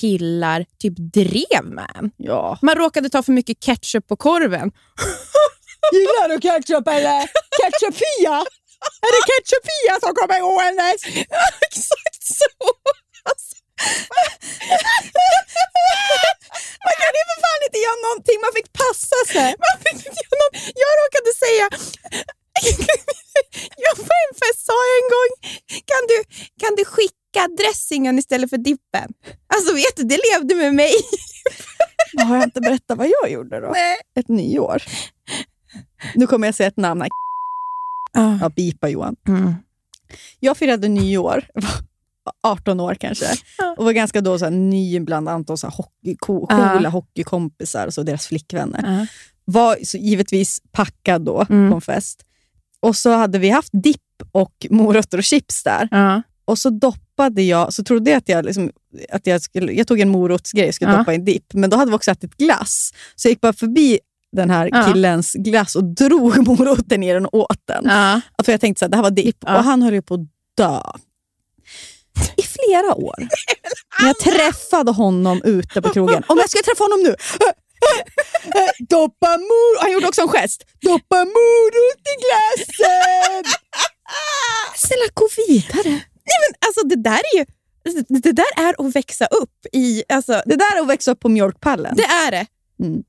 [0.00, 2.10] killar typ drev med en.
[2.16, 2.58] Ja.
[2.62, 4.72] Man råkade ta för mycket ketchup på korven.
[5.96, 7.20] Gillar du ketchup eller?
[7.58, 8.36] Ketchup-Fia?
[9.06, 11.00] Är det ketchup-Fia som kommer gåendes?
[11.66, 12.52] Exakt så!
[13.30, 13.54] Alltså,
[16.86, 19.50] Man kan ju för fan inte göra någonting, man fick passa sig.
[19.66, 21.66] man fick inte göra någon, jag råkade säga...
[23.86, 25.30] jag på en fest sa jag en gång,
[25.92, 26.16] kan du,
[26.62, 29.08] kan du skicka dressingen istället för dippen?
[29.54, 30.94] Alltså vet du, det levde med mig.
[32.18, 33.68] Har jag inte berättat vad jag gjorde då?
[33.68, 33.96] Nej.
[34.20, 34.82] Ett nyår.
[36.14, 37.00] Nu kommer jag säga ett namn.
[37.00, 37.10] här.
[38.40, 39.16] Ja, bipa Johan.
[39.28, 39.54] Mm.
[40.40, 41.44] Jag firade nyår,
[42.24, 43.26] var 18 år kanske,
[43.76, 47.94] och var ganska då så här, ny bland Antons så här, hockey, coola hockeykompisar och
[47.94, 48.82] så deras flickvänner.
[49.44, 51.70] Var så givetvis packad då Mm.
[51.70, 52.24] på en fest.
[52.80, 54.00] Och så hade vi haft dipp
[54.32, 55.88] och morötter och chips där.
[56.44, 58.70] Och så doppade jag, så trodde jag att jag, liksom,
[59.12, 61.76] att jag skulle, jag tog en morotsgrej och skulle doppa i en dipp, men då
[61.76, 62.92] hade vi också ätit glass.
[63.16, 63.98] Så jag gick bara förbi
[64.36, 64.84] den här Ja.
[64.92, 67.84] killens glass och drog moroten i den och åt den.
[67.84, 68.20] Ja.
[68.44, 69.56] För jag tänkte att det här var dipp Ja.
[69.58, 70.20] och han höll ju på att
[70.56, 70.80] dö.
[72.36, 73.28] I flera år.
[74.00, 76.22] När jag träffade honom ute på krogen.
[76.26, 77.14] Om jag skulle träffa honom nu.
[78.88, 79.82] Doppa mor...
[79.82, 80.64] Han gjorde också en gest.
[80.82, 83.44] Doppa morot i glassen!
[84.76, 85.90] Snälla, gå vidare.
[86.28, 87.44] Nej, men alltså, det där är ju
[88.08, 90.02] det där är att växa upp i...
[90.08, 91.96] Alltså, Det där är att växa upp på mjölkpallen.
[91.96, 92.46] det är det.
[92.84, 93.02] Mm.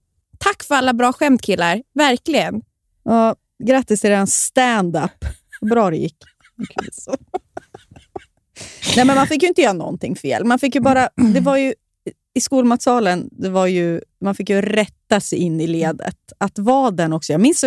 [0.43, 1.82] Tack för alla bra skämt killar.
[1.93, 2.62] Verkligen.
[3.04, 5.25] Ja, grattis till er stand-up.
[5.69, 6.15] Bra det gick.
[8.95, 10.45] Nej, men man fick ju inte göra någonting fel.
[10.45, 11.73] Man fick ju bara, det var ju,
[12.34, 16.17] I skolmatsalen det var ju, man fick ju rätta sig in i ledet.
[16.38, 17.32] Att vara den också.
[17.32, 17.65] Jag minns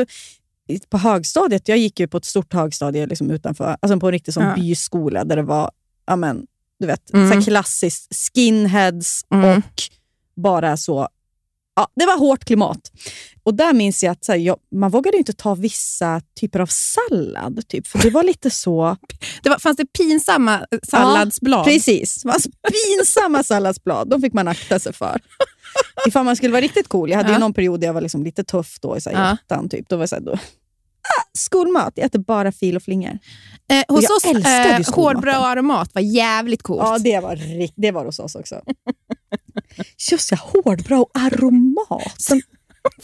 [0.88, 4.34] på högstadiet, jag gick ju på ett stort högstadie liksom utanför, alltså på en riktig
[4.34, 4.54] sån Ja.
[4.54, 5.70] byskola där det var
[6.06, 6.46] ja, men,
[6.78, 7.42] du vet, Mm.
[7.42, 9.58] så klassiskt skinheads Mm.
[9.58, 9.82] och
[10.36, 11.08] bara så...
[11.74, 12.92] Ja, det var hårt klimat.
[13.42, 16.66] Och där minns jag att här, jag, man vågade ju inte ta vissa typer av
[16.66, 18.96] sallad, typ, för det var lite så...
[19.42, 21.64] Det var, fanns det pinsamma eh, salladsblad?
[21.64, 22.22] Precis.
[22.22, 22.30] Det
[22.72, 24.08] pinsamma salladsblad.
[24.10, 25.20] De fick man akta sig för.
[26.08, 27.10] Ifall man skulle vara riktigt cool.
[27.10, 27.38] Jag hade ju Ja.
[27.38, 29.68] någon period där jag var liksom lite tuff då, i så här, Ja.
[29.70, 29.88] Typ.
[29.88, 33.18] Då var så här, då, ah, skolmat, jag äter bara fil och flingor.
[33.70, 36.82] Eh, hos jag oss, ju eh, hårdbröd och aromat var jävligt coolt.
[36.84, 37.38] Ja, det var,
[37.80, 38.62] det var hos oss också.
[40.10, 42.26] Just ja, hårdbröd och aromat.
[42.28, 42.42] Den,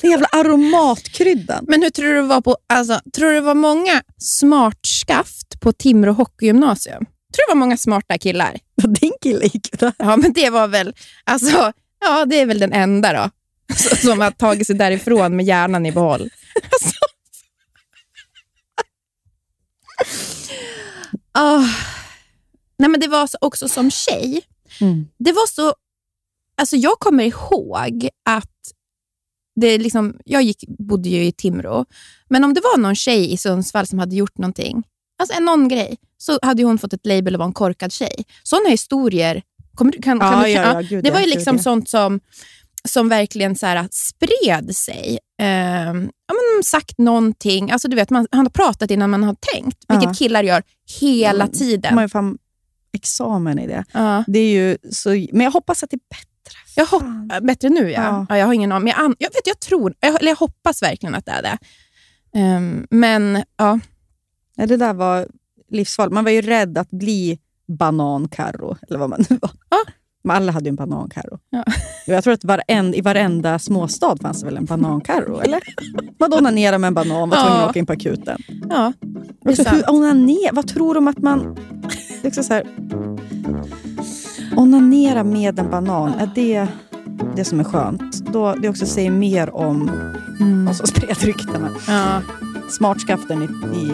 [0.00, 1.64] den jävla aromatkryddan.
[1.68, 5.72] Men hur tror du det var på, alltså, tror du det var många smartskaft på
[5.72, 7.04] Timrå hockeygymnasium?
[7.04, 8.56] Tror du det var många smarta killar?
[9.00, 9.92] Din kille gick där.
[9.98, 13.30] Ja, men det var väl, alltså, ja, det är väl den enda då.
[13.76, 16.30] Så- Som har tagit sig därifrån med hjärnan i behåll.
[16.72, 16.96] Alltså.
[21.32, 21.64] Ah.
[22.78, 24.40] Nej, men det var så- också som tjej,
[24.80, 25.06] Mm.
[25.18, 25.74] det var så...
[26.58, 28.50] Alltså jag kommer ihåg att
[29.60, 31.84] det liksom, jag gick, bodde ju i Timrå,
[32.28, 34.82] men om det var någon tjej i Sundsvall som hade gjort någonting,
[35.18, 38.24] alltså en någon grej, så hade hon fått ett label och var en korkad tjej.
[38.42, 39.42] Sådana historier,
[39.76, 41.62] kan, kan Ja, du, ja, ja, gud, det var ju gud, liksom ja.
[41.62, 42.20] sånt som,
[42.84, 45.18] som verkligen så här, spred sig.
[45.42, 49.36] Ehm, ja, men sagt någonting, alltså du vet, man, man har pratat innan man har
[49.54, 50.62] tänkt, vilket killar gör
[51.00, 51.94] hela De tiden.
[51.94, 52.08] har ju
[52.92, 53.84] examen i det.
[54.26, 56.27] Det är ju så, men jag hoppas att det är bättre.
[56.78, 58.02] Jag hopp, äh, bättre nu, ja.
[58.02, 58.26] Ja.
[58.28, 58.38] ja.
[58.38, 58.88] jag har ingen aning.
[58.96, 61.58] Jag, jag, vet, jag tror, jag, jag hoppas verkligen att det är det.
[62.38, 63.78] Ehm, men ja,
[64.56, 65.28] Ja, det där var
[65.70, 66.14] livsfarligt.
[66.14, 67.38] Man var ju rädd att bli
[67.78, 69.50] banankarro, eller vad man nu var.
[69.70, 69.76] Ja.
[70.24, 71.38] Men alla hade ju en banankarro.
[71.50, 71.64] Ja.
[72.06, 75.60] Jag tror att varend, i varenda småstad fanns det väl en banankarro, eller?
[76.18, 77.64] Vadå onanera med en banan, var tvungen Ja.
[77.64, 78.38] att åka in på akuten.
[78.70, 78.92] ja.
[79.42, 79.68] Det är sant.
[79.76, 81.56] hur, onanera, vad tror de att man...
[82.22, 82.64] Liksom så här,
[84.58, 86.66] onanera med en banan, är det
[87.36, 88.26] det som är skönt?
[88.32, 89.90] Då, det också säger mer om
[90.40, 90.66] Mm.
[90.66, 91.68] vad som spred ryktena.
[91.88, 92.20] ja,
[92.70, 93.46] Smartskaften i,
[93.78, 93.92] i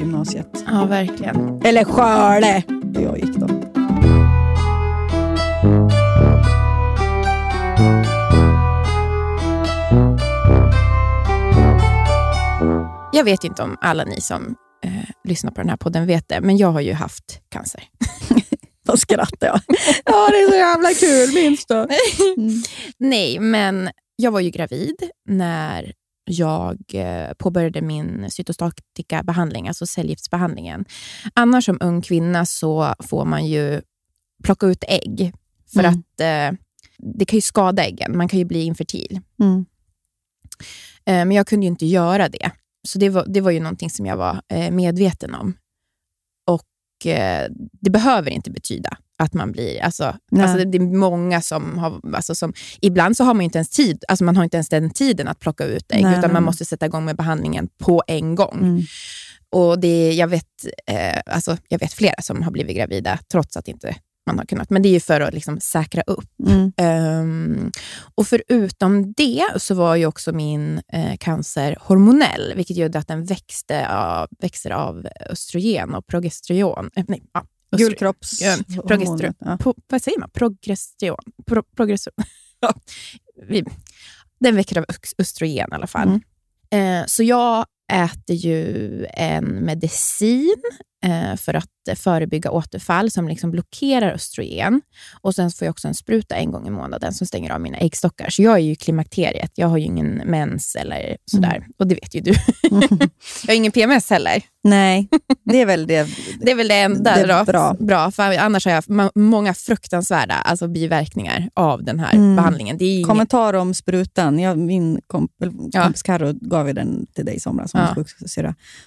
[0.00, 0.64] gymnasiet.
[0.66, 1.60] ja, verkligen.
[1.64, 3.48] Eller Skörde, där jag gick då.
[13.12, 14.54] Jag vet inte om alla ni som
[14.84, 14.90] eh,
[15.24, 17.82] lyssnar på den här podden vet det, men jag har ju haft cancer.
[18.92, 19.60] Då skrattade jag.
[20.04, 21.74] Ja, det är så jävla kul, minns du?
[21.74, 22.62] Mm.
[22.98, 24.96] Nej, men jag var ju gravid
[25.28, 25.92] när
[26.24, 30.84] jag eh, påbörjade min cytostatika-behandling, alltså cellgiftsbehandlingen.
[31.34, 33.80] Annars som ung kvinna så får man ju
[34.44, 35.32] plocka ut ägg,
[35.72, 35.90] för Mm.
[35.94, 36.58] att eh,
[37.18, 38.16] det kan ju skada äggen.
[38.16, 39.20] Man kan ju bli infertil.
[39.40, 39.64] Mm.
[41.06, 42.50] Eh, men jag kunde ju inte göra det.
[42.88, 45.54] Så det var, det var ju någonting som jag var eh, medveten om.
[46.96, 47.48] Och eh,
[47.80, 49.82] det behöver inte betyda att man blir...
[49.82, 52.00] Alltså, alltså det, det är många som har...
[52.14, 54.90] Alltså som, ibland så har man inte ens tid, alltså man har inte ens den
[54.90, 58.34] tiden att plocka ut ägg, Nej, utan man måste sätta igång med behandlingen på en
[58.34, 58.58] gång.
[58.58, 58.82] Mm.
[59.50, 60.46] Och det, jag, vet,
[60.86, 63.96] eh, alltså, jag vet flera som har blivit gravida trots att inte
[64.26, 64.70] man har kunnat.
[64.70, 66.30] Men det är ju för att liksom säkra upp.
[66.46, 66.72] Mm.
[66.76, 67.72] Ehm,
[68.14, 73.24] och förutom det så var ju också min eh, cancer hormonell, vilket gjorde att den
[73.24, 76.90] växte av, växer av östrogen och progesteron.
[76.96, 77.46] Eh, nej, ja.
[77.76, 78.38] Gulkropps...
[78.88, 79.34] Progesteron.
[79.38, 79.58] Ja.
[79.60, 80.30] Po, vad säger man?
[80.30, 81.24] Progesteron?
[81.46, 82.24] Pro, progesteron.
[84.40, 84.84] Den väcker av
[85.18, 86.08] östrogen i alla fall.
[86.70, 87.02] Mm.
[87.02, 90.62] Eh, så jag äter ju en medicin
[91.36, 94.80] för att eh, förebygga återfall som liksom blockerar östrogen.
[95.20, 97.78] Och Sen får jag också en spruta en gång i månaden som stänger av mina
[97.78, 98.30] äggstockar.
[98.30, 99.50] Så jag är ju klimakteriet.
[99.54, 101.66] Jag har ju ingen mens eller sådär.
[101.78, 102.30] Och det vet ju du.
[103.42, 104.42] jag har ingen PMS heller.
[104.64, 105.08] Nej,
[105.44, 106.08] det är väl det.
[106.40, 107.74] Det är väl det enda Det är bra.
[107.80, 108.10] bra.
[108.10, 112.36] För annars har jag många fruktansvärda alltså biverkningar av den här Mm.
[112.36, 112.76] behandlingen.
[112.80, 114.38] Inget, Kommentar om sprutan.
[114.38, 115.30] Jag, min komp
[115.72, 115.82] Ja.
[115.82, 118.04] kompis Carro gav ju den till dig i somras, som Ja.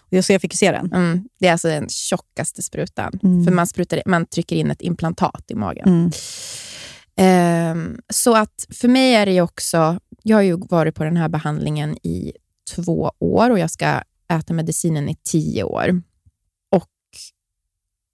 [0.10, 0.94] jag, så jag fick ju se den.
[0.94, 3.20] mm, det är alltså den tjockaste sprutan.
[3.24, 3.46] Mm.
[3.46, 5.88] För man, sprutar, man trycker in ett implantat i magen.
[5.88, 6.12] Mm.
[7.16, 11.30] Ehm, så att för mig är det också, jag har ju varit på den här
[11.30, 12.32] behandlingen i
[12.76, 14.02] två år och jag ska
[14.34, 16.02] äta medicinen i tio år.
[16.72, 16.90] Och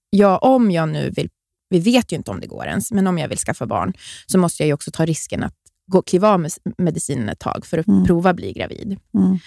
[0.10, 1.30] ja, om jag nu vill,
[1.70, 3.94] vi vet ju inte om det går ens, men om jag vill skaffa barn
[4.28, 5.56] så måste jag ju också ta risken att
[5.88, 8.06] gå, kliva av med medicinen ett tag för att Mm.
[8.06, 9.00] prova bli gravid.
[9.14, 9.40] Mm.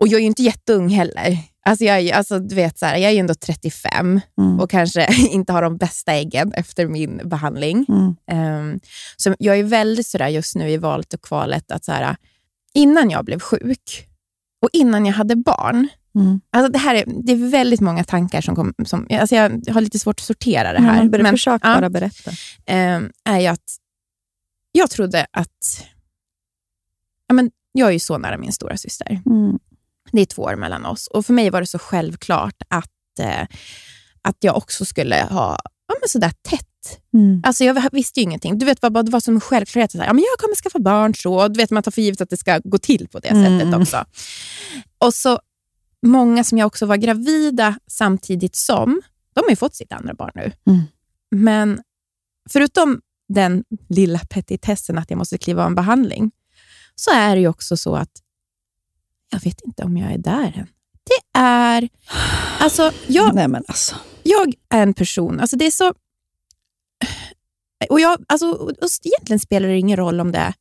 [0.00, 1.38] Och jag är ju inte jätteung heller.
[1.64, 4.60] Alltså jag, alltså du vet, så här, jag är ju ändå 35 Mm.
[4.60, 7.86] och kanske inte har de bästa äggen efter min behandling.
[7.88, 8.16] Mm.
[8.30, 8.80] Ehm,
[9.16, 12.16] så jag är väldigt sådär just nu i valet och kvalet att så här,
[12.74, 14.06] innan jag blev sjuk
[14.62, 16.40] och innan jag hade barn, Mm.
[16.50, 18.74] alltså det, här är, det är väldigt många tankar som kommer.
[18.84, 21.02] Som, alltså jag har lite svårt att sortera det här.
[21.12, 22.30] Ja, men, försök ja, bara berätta.
[22.66, 23.76] ehm, är ju att
[24.72, 25.84] jag trodde att...
[27.26, 29.20] Ja, men jag är ju så nära min stora syster.
[29.26, 29.58] Mm.
[30.12, 31.06] Det är två år mellan oss.
[31.06, 33.46] Och För mig var det så självklart att, eh,
[34.22, 35.58] att jag också skulle ha
[35.88, 36.66] ja, men sådär tätt
[37.14, 37.42] Mm.
[37.44, 38.58] Alltså jag visste ju ingenting.
[38.58, 39.92] Du vet, vad, det var som en självklarhet.
[39.92, 41.14] Så här, ja, men jag kommer skaffa barn.
[41.14, 41.48] så.
[41.48, 43.58] Du vet, man tar för givet att det ska gå till på det Mm.
[43.60, 44.04] sättet också.
[44.98, 45.38] Och så
[46.06, 49.00] Många som jag också var gravida samtidigt som,
[49.34, 50.52] de har ju fått sitt andra barn nu.
[50.66, 50.82] Mm.
[51.30, 51.82] Men
[52.50, 56.30] förutom den lilla petitessen att jag måste kliva av en behandling,
[56.94, 58.10] så är det ju också så att
[59.30, 60.66] jag vet inte om jag är där än.
[61.04, 61.88] Det är...
[62.58, 63.96] Alltså, jag, Nej, men alltså.
[64.22, 65.94] jag är en person, alltså det är så...
[67.90, 70.54] Och jag, alltså, och egentligen spelar det ingen roll om det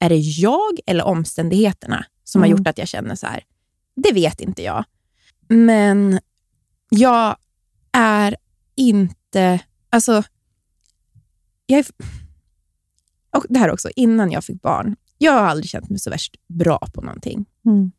[0.00, 2.58] är, det jag eller omständigheterna som har Mm.
[2.58, 3.44] gjort att jag känner så här.
[3.96, 4.84] Det vet inte jag.
[5.48, 6.20] Men
[6.88, 7.36] jag
[7.92, 8.36] är
[8.74, 9.60] inte...
[9.90, 10.22] Alltså,
[11.66, 11.86] jag är,
[13.36, 14.96] och det här också, innan jag fick barn.
[15.18, 17.46] Jag har aldrig känt mig så värst bra på någonting.
[17.66, 17.92] Mm.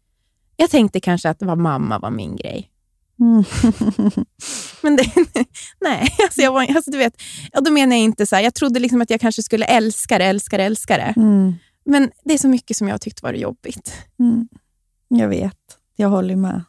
[0.58, 2.70] Jag tänkte kanske att vara mamma var min grej.
[3.20, 3.44] Mm.
[4.82, 5.12] Men det,
[5.82, 8.54] nej, alltså jag var, alltså du vet, ja, då menar jag inte så här, jag
[8.54, 11.14] trodde liksom att jag kanske skulle älska det, älska det, älska det.
[11.18, 11.56] Mm.
[11.86, 13.94] Men det är så mycket som jag har tyckt var jobbigt.
[14.20, 14.48] Mm.
[15.08, 15.58] Jag vet.
[15.96, 16.64] Jag håller med.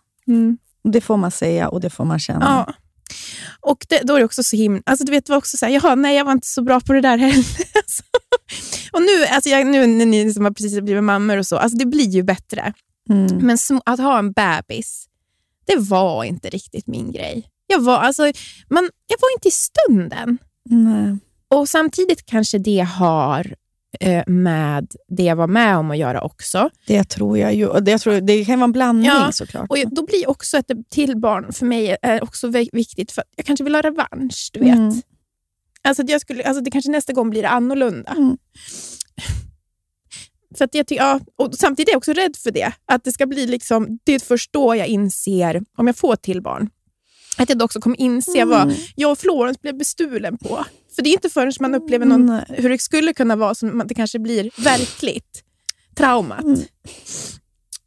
[0.84, 2.64] Det får man säga och det får man känna.
[2.66, 2.74] Ja.
[3.60, 4.82] Och det, då är det också så himla...
[4.86, 6.80] Alltså du vet, det var också så här, jaha, nej jag var inte så bra
[6.80, 7.34] på det där heller.
[7.74, 8.02] Alltså.
[8.92, 11.78] och nu, alltså jag, nu när ni som har precis blivit mammor och så, alltså
[11.78, 12.72] det blir ju bättre.
[13.08, 13.46] Mm.
[13.46, 15.08] Men att ha en bebis,
[15.66, 17.48] det var inte riktigt min grej.
[17.66, 18.22] Jag var, alltså,
[18.68, 20.38] man, jag var inte i stunden.
[20.64, 21.18] Nej.
[21.48, 23.54] Och Samtidigt kanske det har
[24.00, 26.70] eh, med det jag var med om att göra också.
[26.86, 27.80] Det tror jag ju.
[27.80, 29.70] Det, jag tror, det kan vara en blandning Ja, såklart.
[29.70, 33.64] Och Då blir också ett till barn för mig är också viktigt, för jag kanske
[33.64, 34.50] vill ha revansch.
[34.52, 34.74] Du vet.
[34.74, 35.02] Mm.
[35.82, 38.10] Alltså, jag skulle, alltså det kanske nästa gång blir annorlunda.
[38.10, 38.36] Mm.
[40.58, 42.72] För att jag ty- ja, och samtidigt är jag också rädd för det.
[42.86, 46.42] Att det ska bli liksom, det är först då jag inser, om jag får till
[46.42, 46.70] barn,
[47.38, 48.48] att jag då också kommer inse Mm.
[48.48, 50.64] vad jag och Florence blev bestulen på.
[50.94, 52.44] För det är inte förrän man upplever någon, Nej.
[52.48, 55.42] hur det skulle kunna vara som det kanske blir verkligt.
[55.96, 56.44] Traumat.
[56.44, 56.60] Mm.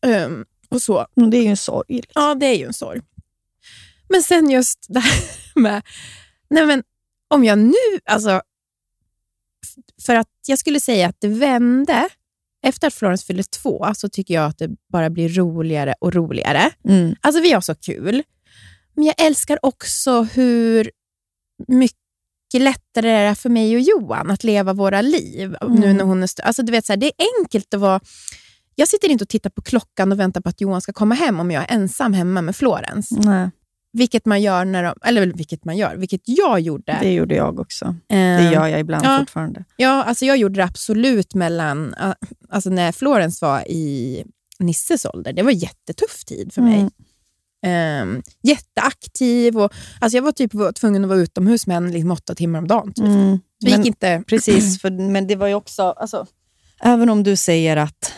[0.06, 1.06] Ehm, och så.
[1.16, 1.86] Men Det är ju en sorg.
[1.96, 2.12] liksom.
[2.24, 3.02] Ja, det är ju en sorg.
[4.10, 5.22] Men sen just det här
[5.56, 5.82] med,
[6.50, 6.84] nej men
[7.28, 7.74] om jag nu,
[8.06, 8.42] alltså,
[10.06, 12.10] för att jag skulle säga att det vände,
[12.64, 16.72] efter att Florence fyllde två, så tycker jag att det bara blir roligare och roligare.
[16.88, 17.16] Mm.
[17.22, 18.24] Alltså vi har så kul.
[18.96, 20.92] Men jag älskar också hur
[21.68, 21.98] mycket
[22.54, 25.56] lättare det är för mig och Johan att leva våra liv.
[25.68, 25.98] Nu Mm.
[25.98, 28.00] när hon är alltså, du vet, så här, det är enkelt att vara...
[28.76, 31.40] Jag sitter inte och tittar på klockan och väntar på att Johan ska komma hem
[31.40, 33.16] om jag är ensam hemma med Florence.
[33.20, 33.50] Nej.
[33.94, 36.98] Vilket man gör när de, eller vilket man gör, vilket jag gjorde.
[37.02, 37.96] Det gjorde jag också.
[38.08, 39.20] Det Eh, gör jag ibland ja.
[39.20, 39.64] fortfarande.
[39.78, 41.96] Ja, alltså jag gjorde det absolut mellan,
[42.50, 44.24] alltså när Florence var i
[44.60, 45.34] Nisses ålder.
[45.34, 46.80] Det var en jättetuff tid för mig.
[46.80, 46.92] Mm.
[47.66, 52.12] Ehm, jätteaktiv och alltså jag var typ var tvungen att vara utomhus med en liksom
[52.12, 52.94] åtta timmar om dagen.
[52.94, 53.06] Typ.
[53.06, 53.40] Mm.
[53.60, 54.24] Det gick Men- inte...
[54.28, 55.84] Precis, för, men det var ju också...
[55.84, 56.26] Alltså,
[56.84, 58.14] även om du säger att,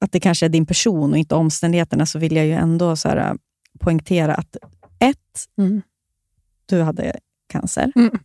[0.00, 3.08] att det kanske är din person och inte omständigheterna, så vill jag ju ändå så
[3.08, 3.34] här, äh,
[3.80, 4.56] poängtera att
[4.98, 5.82] ett, Mm.
[6.66, 7.16] du hade
[7.48, 7.92] cancer.
[7.96, 8.18] Mm.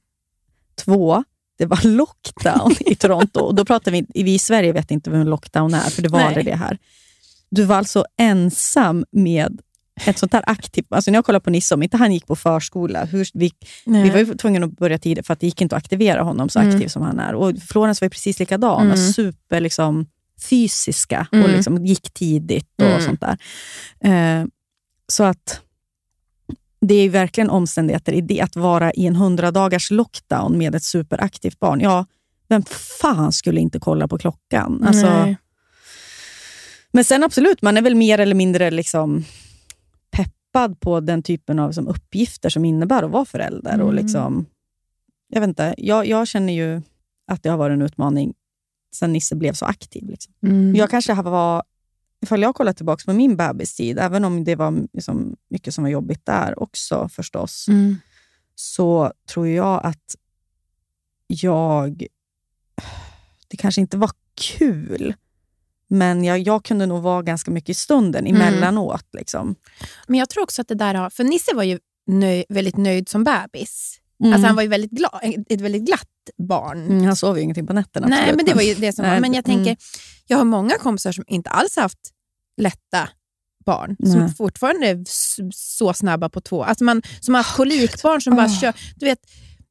[0.75, 1.23] Två,
[1.57, 3.39] det var lockdown i Toronto.
[3.39, 6.09] Och då pratar vi, vi i Sverige vet inte vad en lockdown är, för det
[6.09, 6.27] var Nej.
[6.27, 6.77] aldrig det här.
[7.49, 9.61] Du var alltså ensam med
[10.05, 10.85] ett sånt här aktivt...
[10.89, 13.51] Alltså när jag kollar på Nisse, om inte han gick på förskola, hur, vi,
[13.85, 16.49] vi var ju tvungna att börja tidigt för att det gick inte att aktivera honom
[16.49, 16.75] så Mm.
[16.75, 17.33] aktiv som han är.
[17.35, 18.85] Och Florens var ju precis likadan.
[18.85, 18.97] Mm.
[18.97, 20.05] Super liksom,
[20.49, 21.51] fysiska och Mm.
[21.51, 23.01] liksom gick tidigt och Mm.
[23.01, 23.37] sånt där.
[23.99, 24.45] Eh,
[25.07, 25.61] så att
[26.83, 28.41] det är ju verkligen omständigheter i det.
[28.41, 31.79] Att vara i en 100 dagars lockdown med ett superaktivt barn.
[31.81, 32.05] Ja,
[32.47, 32.63] vem
[33.01, 34.83] fan skulle inte kolla på klockan?
[34.87, 35.37] Alltså, Nej.
[36.91, 39.25] men sen absolut, man är väl mer eller mindre liksom
[40.11, 43.81] peppad på den typen av som uppgifter som innebär att vara förälder.
[43.81, 44.03] Och Mm.
[44.03, 44.45] liksom,
[45.29, 46.81] jag, vet inte, jag, jag känner ju
[47.27, 48.33] att det har varit en utmaning
[48.95, 50.09] sen Nisse blev så aktiv.
[50.09, 50.33] Liksom.
[50.43, 50.75] Mm.
[50.75, 51.63] Jag kanske var,
[52.23, 55.91] ifall jag kollar tillbaka på min bebistid, även om det var liksom mycket som var
[55.91, 57.97] jobbigt där också förstås, Mm.
[58.55, 60.15] så tror jag att
[61.27, 62.05] jag...
[63.47, 64.11] Det kanske inte var
[64.57, 65.13] kul,
[65.87, 69.05] men jag, jag kunde nog vara ganska mycket i stunden emellanåt.
[69.13, 69.55] Liksom.
[70.07, 71.09] Men jag tror också att det där har...
[71.09, 73.99] För Nisse var ju nöj, väldigt nöjd som bebis.
[74.19, 74.33] Mm.
[74.33, 75.19] Alltså han var ju väldigt glad,
[75.49, 76.85] ett väldigt glatt barn.
[76.85, 78.07] Mm, han sov ju ingenting på nätterna.
[78.07, 79.11] Nej, absolut, men det var ju det som var.
[79.11, 79.65] Nej, Men jag mm.
[79.65, 79.83] tänker,
[80.27, 82.12] jag har många kompisar som inte alls haft
[82.61, 83.09] lätta
[83.65, 84.11] barn, Nej.
[84.11, 85.03] som fortfarande är
[85.53, 86.63] så snabba på två.
[86.63, 88.59] Alltså man, som har haft kolikbarn som bara Åh.
[88.61, 88.73] kör.
[88.95, 89.19] Du vet,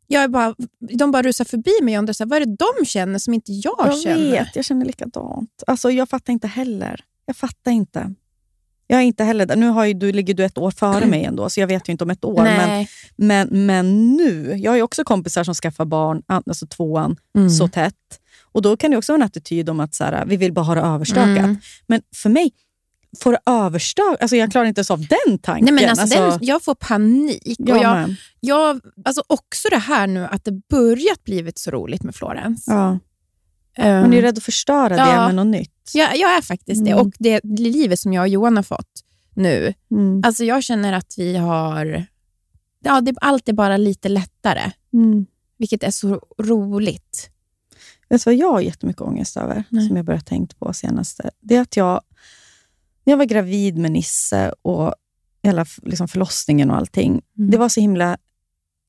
[0.07, 0.55] jag är bara,
[0.99, 3.35] de bara rusar förbi mig och undrar så här, vad är det de känner som
[3.35, 4.31] inte jag, Jag känner.
[4.31, 5.63] vet, jag känner likadant.
[5.67, 7.01] Alltså, jag fattar inte heller.
[7.27, 8.15] Jag fattar inte.
[8.87, 9.57] Jag är inte heller där.
[9.57, 11.93] Nu har ju, du, ligger du ett år före mig ändå, så jag vet ju
[11.93, 12.43] inte om ett år.
[12.43, 17.51] Men, men, men nu, jag har ju också kompisar som skaffar barn, alltså tvåan, Mm.
[17.51, 17.95] så tätt.
[18.53, 20.65] Och Då kan det också vara en attityd om att så här, vi vill bara
[20.65, 21.39] ha det överstökat.
[21.39, 21.57] Mm.
[21.87, 22.51] Men för mig,
[23.21, 24.23] får det överstökat?
[24.23, 25.75] Alltså jag klarar inte ens av den tanken.
[25.75, 27.57] Nej, men alltså, den, jag får panik.
[27.59, 32.03] jag och jag, jag, alltså också det här nu att det börjat blivit så roligt
[32.03, 32.65] med Florens.
[32.67, 32.99] ja.
[33.77, 35.07] Ehm, Man är rädd att förstöra Ja.
[35.07, 35.91] det med något nytt.
[35.95, 36.91] jag, jag är faktiskt det.
[36.91, 37.07] Mm.
[37.07, 39.05] Och det livet som jag och Johan har fått
[39.35, 40.23] nu, Mm.
[40.25, 42.05] Alltså jag känner att vi har...
[42.85, 45.27] Ja, det, allt är bara lite lättare, Mm.
[45.59, 47.31] vilket är så roligt.
[48.09, 49.87] Vet du vad jag har jättemycket ångest över, Nej.
[49.89, 51.31] som jag börjat tänkt på senaste?
[51.41, 52.01] Det är att jag,
[53.05, 54.95] jag var gravid med Nisse och
[55.43, 57.51] hela liksom förlossningen och allting, Mm.
[57.51, 58.19] det var så himla,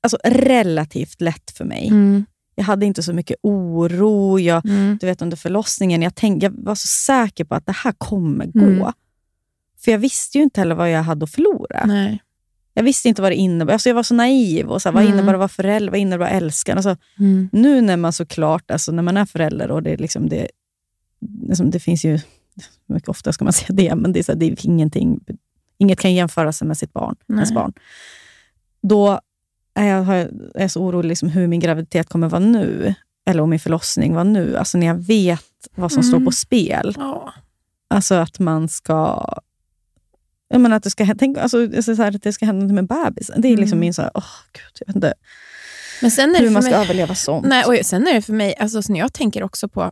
[0.02, 1.88] alltså relativt lätt för mig.
[1.88, 2.26] Mm.
[2.56, 4.40] Jag hade inte så mycket oro.
[4.40, 4.98] Jag, Mm.
[5.02, 8.46] du vet under förlossningen, jag, tänkte, jag var så säker på att det här kommer
[8.46, 8.60] gå.
[8.66, 8.92] Mm.
[9.84, 11.86] För jag visste ju inte heller vad jag hade att förlora.
[11.86, 12.22] Nej.
[12.74, 13.74] Jag visste inte vad det innebar.
[13.74, 14.68] Alltså jag var så naiv.
[14.68, 15.14] Och så här, vad Mm.
[15.14, 15.92] innebär det att vara förälder?
[15.92, 16.78] Vad innebär vara älskad?
[16.78, 17.50] Alltså, Mm.
[17.52, 20.48] nu när man såklart, alltså när man är förälder och det, liksom det,
[21.48, 22.20] liksom det finns ju,
[22.94, 25.20] mycket ofta ska man säga det, men det är, så här, det är ingenting,
[25.78, 27.74] inget kan jämföra sig med sitt barn, ens barn.
[28.82, 29.20] Då
[29.76, 32.94] är jag, är jag så orolig liksom hur min graviditet kommer vara nu,
[33.26, 34.58] eller om min förlossning var nu.
[34.58, 36.26] Alltså när jag vet vad som står Mm.
[36.26, 36.96] på spel.
[36.98, 37.34] Ja.
[37.88, 39.26] Alltså att man ska...
[40.48, 43.42] Jag menar att det ska, tänk, alltså, så här, att det ska hända med bebisen.
[43.42, 43.80] Det är liksom Mm.
[43.80, 43.94] min...
[43.94, 45.14] Så här, åh, Gud, jag vet inte
[46.02, 46.82] Men sen är hur man ska mig...
[46.82, 47.46] överleva sånt.
[47.48, 49.92] Nej, och sen är det för mig, alltså, så när jag tänker också på...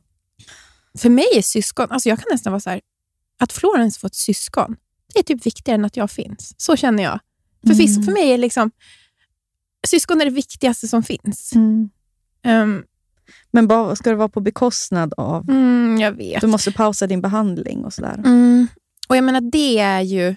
[0.97, 2.81] För mig är syskon, alltså jag kan nästan vara så här,
[3.41, 4.75] att Florence får ett syskon,
[5.13, 6.53] det är typ viktigare än att jag finns.
[6.57, 7.19] Så känner jag.
[7.67, 8.03] För, Mm.
[8.03, 8.71] för mig är liksom,
[9.87, 11.51] syskon är det viktigaste som finns.
[11.55, 11.89] Mm.
[12.47, 12.83] Um,
[13.51, 15.49] Men bara, ska det vara på bekostnad av...
[15.49, 16.41] mm, jag vet.
[16.41, 18.13] Du måste pausa din behandling och sådär.
[18.25, 18.67] Mm.
[19.07, 20.35] Och jag menar, det är ju...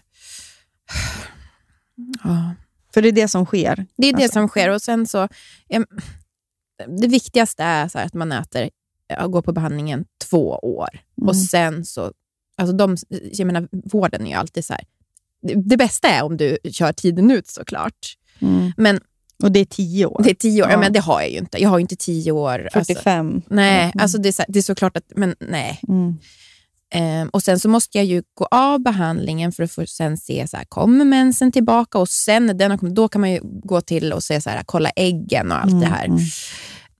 [2.25, 2.55] Ja.
[2.95, 3.87] För det är det som sker.
[3.97, 4.33] Det är det Alltså.
[4.33, 4.71] som sker.
[4.71, 5.29] Och sen så,
[7.01, 8.71] det viktigaste är så här att man äter
[9.29, 10.89] går på behandlingen två år.
[11.19, 11.29] Mm.
[11.29, 12.13] Och sen så,
[12.57, 12.97] alltså de,
[13.33, 14.83] jag menar, vården är ju alltid så här,
[15.43, 18.15] det, det bästa är om du kör tiden ut såklart.
[18.41, 18.73] Mm.
[18.77, 19.01] Men
[19.43, 20.21] Och det är tio år.
[20.25, 20.79] det är tio år, Ja.
[20.81, 21.63] men det har jag ju inte.
[21.63, 22.69] Jag har ju inte tio år.
[22.75, 23.43] Alltså, 45.
[23.49, 23.93] nej, Mm.
[23.99, 25.81] alltså det är, så, här- det är såklart att, men nej.
[25.89, 26.15] Mm.
[26.95, 30.49] Ehm, och Sen så måste jag ju gå av behandlingen för att få sen se,
[30.49, 31.99] så här, kommer mensen tillbaka?
[31.99, 34.51] Och sen när den har kommit, då kan man ju gå till och se, så
[34.51, 36.05] här, kolla äggen och allt det här.
[36.05, 36.19] Mm.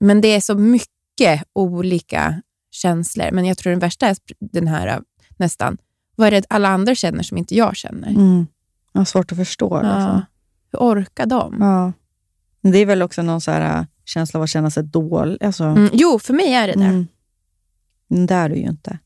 [0.01, 3.31] Men det är så mycket olika känslor.
[3.33, 4.17] Men jag tror den värsta är
[4.53, 5.01] den här
[5.45, 5.77] nästan,
[6.17, 8.09] vad är det alla andra känner som inte jag känner?
[8.09, 8.47] Mm.
[8.93, 9.81] Jag har svårt att förstå.
[9.83, 9.89] Ja.
[9.89, 10.27] Alltså.
[10.73, 11.57] Hur orkar de?
[11.61, 11.93] Ja.
[12.71, 15.45] Det är väl också någon så här, äh, känsla av att känna sig dålig.
[15.45, 15.91] Alltså, Mm.
[15.93, 16.85] Jo, för mig är det det.
[16.85, 17.07] mm.
[18.09, 18.99] Men det är du ju inte.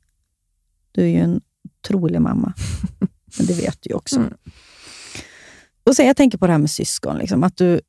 [0.92, 2.52] Du är ju en otrolig mamma.
[3.38, 4.16] Men det vet du ju också.
[4.16, 4.32] Mm.
[5.84, 7.18] Och så, jag tänker på det här med syskon.
[7.18, 7.80] Liksom, att du,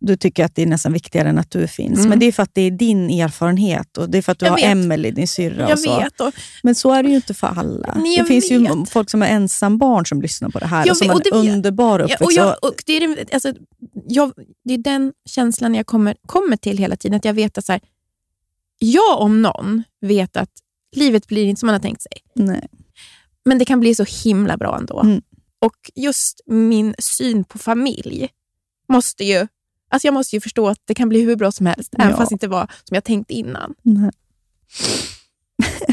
[0.00, 1.98] du tycker att det är nästan viktigare än att du finns.
[1.98, 2.08] Mm.
[2.10, 4.46] Men det är för att det är din erfarenhet och det är för att du
[4.46, 4.66] Jag har vet.
[4.66, 5.68] Emily, din syrra.
[5.68, 5.98] Jag så.
[5.98, 6.20] vet.
[6.20, 6.32] Och,
[6.62, 7.94] Men så är det ju inte för alla.
[7.96, 8.90] Nej, det finns ju vet.
[8.90, 11.26] folk som är ensambarn som lyssnar på det här Jag och som vet, har och
[11.26, 12.22] en det vet- underbar Ja, uppväxt.
[12.24, 13.52] och jag, och det, är, alltså,
[14.08, 14.32] jag,
[14.64, 17.16] det är den känslan jag kommer, kommer till hela tiden.
[17.16, 17.80] Att jag vet att så här,
[18.78, 20.50] jag om någon vet att
[20.96, 22.12] livet blir inte som man har tänkt sig.
[22.34, 22.68] Nej.
[23.44, 25.00] Men det kan bli så himla bra ändå.
[25.00, 25.22] Mm.
[25.60, 28.28] Och just min syn på familj
[28.88, 29.46] måste ju...
[29.88, 32.16] Alltså jag måste ju förstå att det kan bli hur bra som helst, även Ja.
[32.16, 33.74] fast det inte var som jag tänkt innan.
[33.82, 34.10] Nej.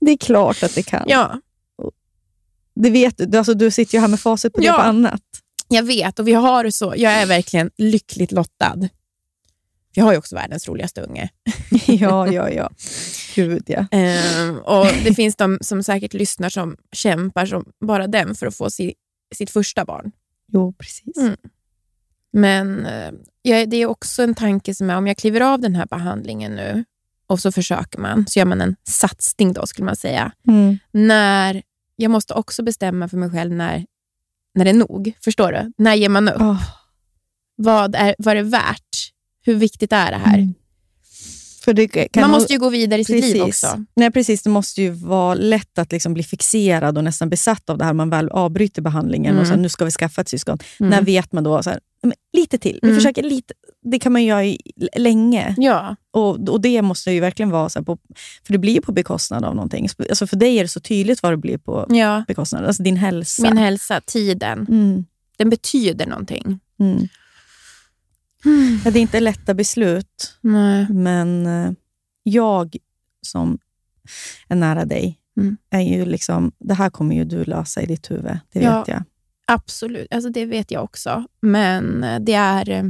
[0.00, 1.04] det är klart att det kan.
[1.08, 1.40] Ja,
[2.74, 3.38] Det vet du.
[3.38, 4.74] Alltså, du sitter ju här med facit på det Ja.
[4.74, 5.22] på annat.
[5.68, 6.94] jag vet och vi har det så.
[6.96, 8.88] Jag är verkligen lyckligt lottad.
[9.92, 11.28] Jag har ju också världens roligaste unge.
[11.86, 12.70] ja, ja, ja.
[13.34, 13.86] Gud, ja.
[13.90, 18.56] Ehm, och Det finns de som säkert lyssnar som kämpar som bara den för att
[18.56, 18.94] få si,
[19.34, 20.12] sitt första barn.
[20.52, 21.16] Jo, precis.
[21.16, 21.36] Mm.
[22.32, 23.10] Men eh,
[23.42, 26.52] ja, det är också en tanke som är om jag kliver av den här behandlingen
[26.56, 26.84] nu
[27.26, 30.32] och så försöker man, så gör man en satsning då skulle man säga.
[30.48, 30.78] Mm.
[30.90, 31.62] När
[31.96, 33.86] Jag måste också bestämma för mig själv när,
[34.54, 35.12] när det är nog.
[35.24, 35.72] Förstår du?
[35.78, 36.40] När ger man upp?
[36.40, 36.62] Åh.
[37.56, 39.12] Vad, är, vad är det värt?
[39.42, 40.38] Hur viktigt är det här?
[40.38, 40.54] Mm.
[42.16, 43.64] Man måste ju gå vidare i sitt liv Precis.
[43.64, 43.84] också.
[43.96, 44.42] Nej, precis.
[44.42, 47.92] Det måste ju vara lätt att liksom bli fixerad och nästan besatt av det här.
[47.92, 49.54] Man väl avbryter behandlingen och Mm.
[49.56, 50.58] så, nu ska vi skaffa ett syskon.
[50.80, 50.90] Mm.
[50.90, 52.78] När vet man då, så här, "Men lite till.
[52.82, 52.98] Vi Mm.
[53.00, 53.54] försöker lite.
[53.82, 54.58] Det kan man göra i,
[54.96, 55.54] länge.
[55.58, 57.98] Ja, Och, och Det måste ju verkligen vara så här på,
[58.46, 59.88] för det blir på bekostnad av någonting.
[60.08, 62.24] Alltså för dig är det så tydligt vad det blir på ja.
[62.28, 62.64] bekostnad.
[62.64, 63.42] Alltså din hälsa.
[63.42, 65.04] Min hälsa, tiden, Mm.
[65.38, 66.60] den betyder någonting.
[68.44, 68.80] Mm.
[68.84, 70.86] Ja, det är inte lätta beslut, Nej.
[70.90, 71.72] men eh,
[72.22, 72.76] jag
[73.26, 73.58] som
[74.48, 75.56] är nära dig, Mm.
[75.70, 78.38] är ju liksom, det här kommer ju du lösa i ditt huvud.
[78.52, 78.78] Det Ja.
[78.78, 79.02] vet jag.
[79.46, 81.24] Absolut, alltså det vet jag också.
[81.42, 82.70] Men eh, det är...
[82.70, 82.84] eh,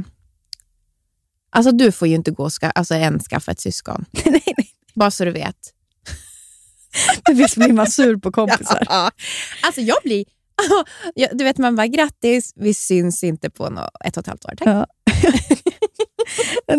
[1.53, 4.05] Alltså du får ju inte gå ska, alltså än skaffa ett syskon.
[4.25, 4.69] nej, nej.
[4.93, 5.55] Bara så du vet.
[7.31, 8.83] Visst blir man sur på kompisar?
[9.63, 10.25] Alltså jag blir...
[11.15, 14.45] Ja, du vet, man bara grattis, vi syns inte på nå ett och ett halvt
[14.45, 14.53] år.
[14.57, 14.67] Tack.
[14.67, 14.87] Ja.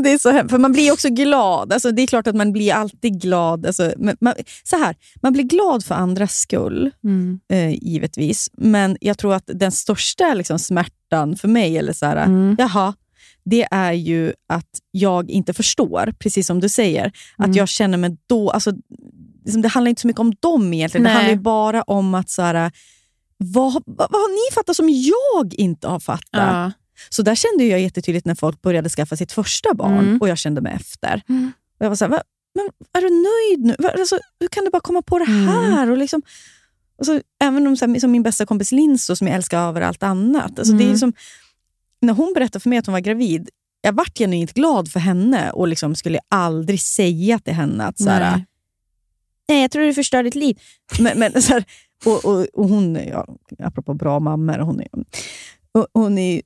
[0.03, 1.73] Det är så hem- för man blir också glad.
[1.73, 3.67] Alltså, det är klart att man blir alltid glad.
[3.67, 4.35] Alltså, man,
[4.65, 7.41] så här, man blir glad för andras skull, Mm.
[7.53, 8.51] eh, givetvis.
[8.53, 12.57] Men jag tror att den största liksom, smärtan för mig, eller så här, Mm.
[12.59, 12.95] jaha,
[13.45, 17.13] det är ju att jag inte förstår, precis som du säger.
[17.39, 17.51] Mm.
[17.51, 18.51] Att jag känner mig då...
[18.51, 18.73] Alltså,
[19.45, 21.03] liksom, det handlar inte så mycket om dem egentligen.
[21.05, 21.15] Det Nej.
[21.17, 22.73] handlar ju bara om att så här,
[23.39, 26.23] vad, vad, vad har ni fattat som jag inte har fattat?
[26.33, 26.73] Ja.
[27.09, 30.19] Så där kände jag jättetydligt när folk började skaffa sitt första barn Mm.
[30.21, 31.23] och jag kände mig efter.
[31.29, 31.53] Mm.
[31.79, 32.23] Och jag var så här, "Va?
[32.55, 33.89] men är du nöjd nu?
[34.01, 35.47] Alltså, hur kan du bara komma på det Mm.
[35.49, 35.91] här?
[35.91, 36.23] Och liksom,
[36.99, 39.81] och så, även om, så här, som min bästa kompis Linso, som jag älskar över
[39.81, 40.59] allt annat.
[40.59, 40.99] Alltså, det är Mm.
[40.99, 41.13] som,
[42.01, 43.49] när hon berättade för mig att hon var gravid,
[43.81, 48.11] jag vart genuint glad för henne och liksom skulle aldrig säga till henne att så
[48.11, 48.45] här,
[49.49, 49.63] Nej.
[49.63, 50.59] Jag tror du förstör ditt liv.
[51.01, 51.65] Men, men, så här,
[52.05, 53.27] och, och, och hon, ja,
[53.59, 54.89] apropå bra mammor, hon är,
[55.73, 56.43] och, hon är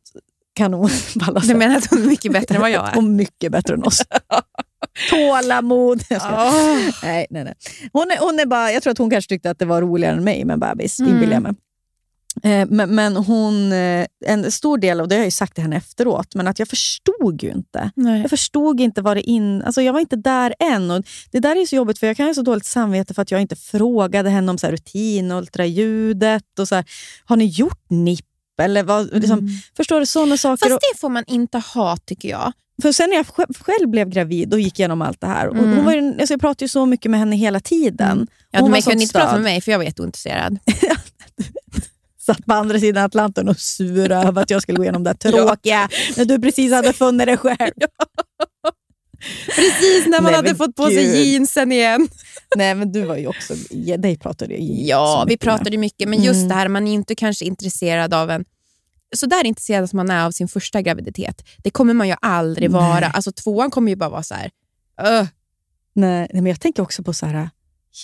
[0.57, 1.57] kanon på alla Du sätt.
[1.57, 2.97] menar att hon är mycket bättre än vad jag är?
[2.97, 4.03] Och mycket bättre än oss.
[5.11, 6.03] Tålamod.
[6.11, 6.79] Åh.
[7.03, 7.55] Nej, nej, nej.
[7.93, 10.17] Hon, är, hon är bara, jag tror att hon kanske tyckte att det var roligare
[10.17, 11.13] än mig med en bebis, Mm.
[11.13, 11.53] inbillar jag mig.
[12.43, 15.63] Eh, Men, men hon, eh, en stor del, och det har jag ju sagt till
[15.63, 17.91] henne efteråt, men att jag förstod ju inte.
[17.97, 18.21] Nej.
[18.21, 19.63] Jag förstod inte vad det in...
[19.63, 20.91] Alltså jag var inte där än.
[20.91, 23.31] Och det där är så jobbigt, för jag kan ha så dåligt samvete för att
[23.31, 26.59] jag inte frågade henne om så rutin och ultraljudet.
[26.59, 26.85] Och så här,
[27.25, 28.25] har ni gjort NIP?
[28.63, 29.51] Eller vad, liksom, Mm.
[29.77, 30.07] Förstår du?
[30.07, 30.69] Sådana saker.
[30.71, 32.53] Fast det får man inte ha, tycker jag.
[32.83, 35.49] För sen när jag sj- själv blev gravid och gick igenom allt det här.
[35.49, 35.77] Och Mm.
[35.77, 38.11] hon var ju, alltså jag pratade ju så mycket med henne hela tiden.
[38.11, 38.27] Mm.
[38.51, 40.59] Ja, Hon men var kunde inte prata med mig, för jag var jätteointresserad.
[42.21, 45.89] Satt på andra sidan Atlanten och sura över att jag skulle gå igenom det tråkiga,
[46.17, 47.73] när du precis hade funnit dig själv.
[49.47, 51.27] Precis när man Nej, hade fått på sig gud.
[51.27, 52.09] jeansen igen.
[52.57, 53.55] Nej, men du var ju också...
[53.71, 56.49] ja, Dig pratade jag ju Ja, vi pratade mycket, men just Mm.
[56.49, 58.45] det här, man är inte kanske intresserad av en
[59.17, 62.71] så där intresserad som man är av sin första graviditet, det kommer man ju aldrig
[62.71, 62.81] Nej.
[62.81, 63.07] vara.
[63.07, 64.51] Alltså tvåan kommer ju bara vara så här.
[65.03, 65.27] "Öh."
[65.95, 67.51] Nej, men jag tänker också på så här...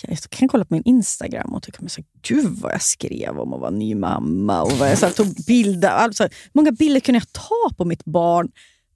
[0.07, 3.53] Jag kan kolla på min Instagram och tycka men så, gud vad jag skrev om
[3.53, 4.61] att vara ny mamma.
[4.61, 5.89] Och vad jag så här, tog bilder.
[5.89, 8.51] Alltså, många bilder kunde jag ta på mitt barn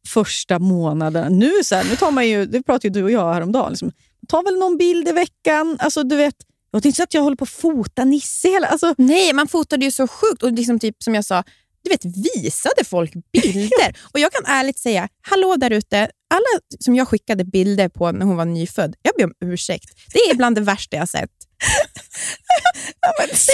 [0.07, 1.39] första månaden?
[1.39, 3.69] Nu, så här, nu tar man ju, det pratade ju du och jag häromdagen.
[3.71, 3.91] Liksom,
[4.27, 5.77] ta väl någon bild i veckan.
[5.79, 6.35] Alltså, du vet,
[6.73, 8.67] och det är inte så att jag håller på att fota Nisse hela...
[8.67, 10.43] Alltså, Nej, man fotade ju så sjukt.
[10.43, 11.43] Och liksom typ som jag sa,
[11.83, 13.97] du vet, visade folk bilder.
[14.13, 15.97] Och Jag kan ärligt säga, hallå där ute,
[16.29, 19.89] alla som jag skickade bilder på när hon var nyfödd, jag ber om ursäkt.
[20.13, 21.29] Det är bland det värsta jag sett.
[23.01, 23.49] det är alltså,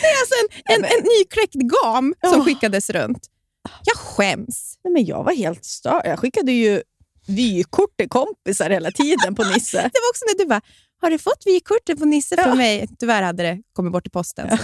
[0.00, 0.34] det är alltså
[0.64, 2.44] en, en, en nykläckt gam som Ja.
[2.44, 3.26] skickades runt.
[3.84, 4.78] Jag skäms.
[4.84, 6.02] Nej, men jag var helt störd.
[6.04, 6.82] Jag skickade ju
[7.26, 9.76] vykort till kompisar hela tiden på Nisse.
[9.92, 10.60] Det var också när du bara,
[11.00, 12.42] har du fått vykortet på Nisse Ja.
[12.44, 12.88] från mig?
[12.98, 14.48] Tyvärr hade det kommit bort i posten.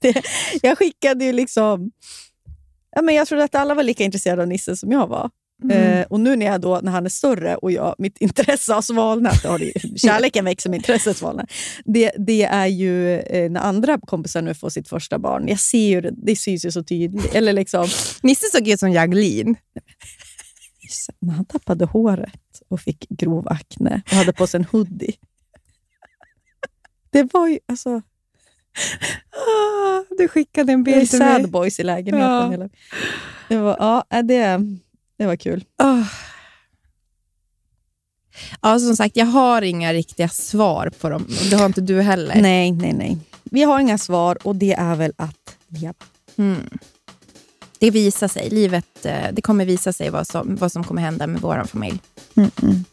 [0.00, 0.22] det,
[0.62, 1.90] jag skickade ju liksom...
[2.90, 5.30] Ja, men jag trodde att alla var lika intresserade av Nisse som jag var.
[5.64, 5.76] Mm.
[6.00, 8.82] Eh, och nu när, jag då, när han är större och jag, mitt intresse har
[8.82, 11.46] svalnat, det har det, kärleken växer men intresset svalnar.
[11.84, 15.48] Det, det är ju eh, när andra kompisar nu får sitt första barn.
[15.48, 17.34] Jag ser ju det, det syns ju så tydligt.
[17.34, 17.88] Eller liksom,
[18.22, 19.56] Nisse såg ut som Jaglin.
[21.20, 25.14] när han tappade håret och fick grov akne och hade på sig en hoodie.
[27.10, 27.58] Det var ju...
[27.68, 28.02] Alltså,
[29.30, 31.42] Ah, du skickade en det är bild till mig.
[31.42, 32.60] sad boys i lägenheten.
[32.60, 32.68] Ja.
[33.48, 34.60] Det, var, ja, det,
[35.18, 35.64] det var kul.
[35.76, 36.04] Ah.
[38.62, 41.26] Ja, som sagt, jag har inga riktiga svar på dem.
[41.50, 42.40] Det har inte du heller.
[42.40, 43.18] Nej, nej, nej.
[43.44, 45.94] Vi har inga svar och det är väl att leva.
[46.36, 46.78] Mm.
[47.78, 48.50] Det visar sig.
[48.50, 51.98] Livet, eh, det kommer visa sig vad som, vad som kommer hända med vår familj.
[52.36, 52.84] Mm, mm.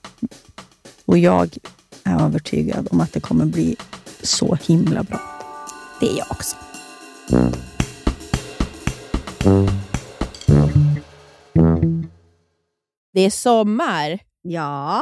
[1.06, 1.58] Och jag
[2.04, 3.76] är övertygad om att det kommer bli
[4.22, 5.22] så himla bra.
[6.00, 6.56] Det är jag också.
[13.14, 14.20] Det är sommar.
[14.42, 15.02] Ja,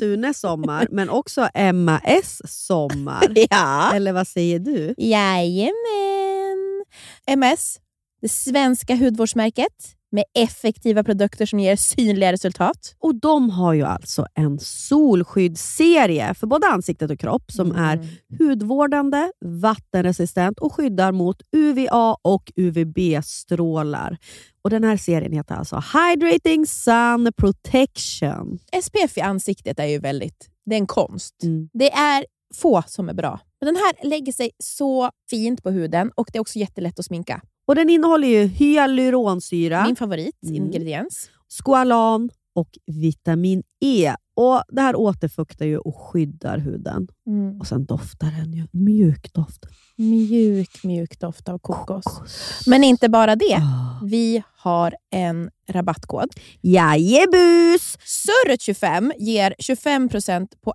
[0.00, 3.22] Sunes sommar, men också Emma S sommar.
[3.50, 3.92] Ja.
[3.94, 4.94] Eller vad säger du?
[4.98, 6.84] Jajamän.
[7.26, 7.76] MS,
[8.22, 12.94] det svenska hudvårdsmärket med effektiva produkter som ger synliga resultat.
[12.98, 17.82] Och de har ju alltså en solskyddsserie för både ansiktet och kropp som Mm.
[17.84, 24.16] är hudvårdande, vattenresistent och skyddar mot UVA och UVB-strålar.
[24.64, 28.58] Och Den här serien heter alltså Hydrating Sun Protection.
[28.82, 31.42] SPF i ansiktet är ju väldigt, det är en konst.
[31.42, 31.68] Mm.
[31.72, 33.40] Det är få som är bra.
[33.60, 37.04] Men den här lägger sig så fint på huden och det är också jättelätt att
[37.04, 37.42] sminka.
[37.66, 40.54] Och Den innehåller ju hyaluronsyra, Min favorit Mm.
[40.56, 41.30] ingrediens.
[41.64, 44.14] squalan och vitamin E.
[44.34, 47.08] Och Det här återfuktar ju och skyddar huden.
[47.60, 49.66] Och Sen doftar den ju mjuk doft.
[49.96, 52.04] Mjuk, mjuk doft av kokos.
[52.66, 53.54] Men inte bara det.
[53.56, 54.00] Ah.
[54.04, 56.28] Vi har en rabattkod.
[56.60, 57.98] Jajebus!
[57.98, 60.74] Surret25 ger 25% på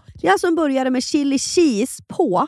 [0.23, 2.47] Jag som började med chili cheese på.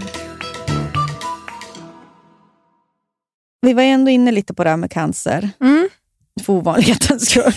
[3.61, 5.89] Vi var ändå inne lite på det här med cancer, Mm.
[6.45, 7.53] för ovanlighetens skull.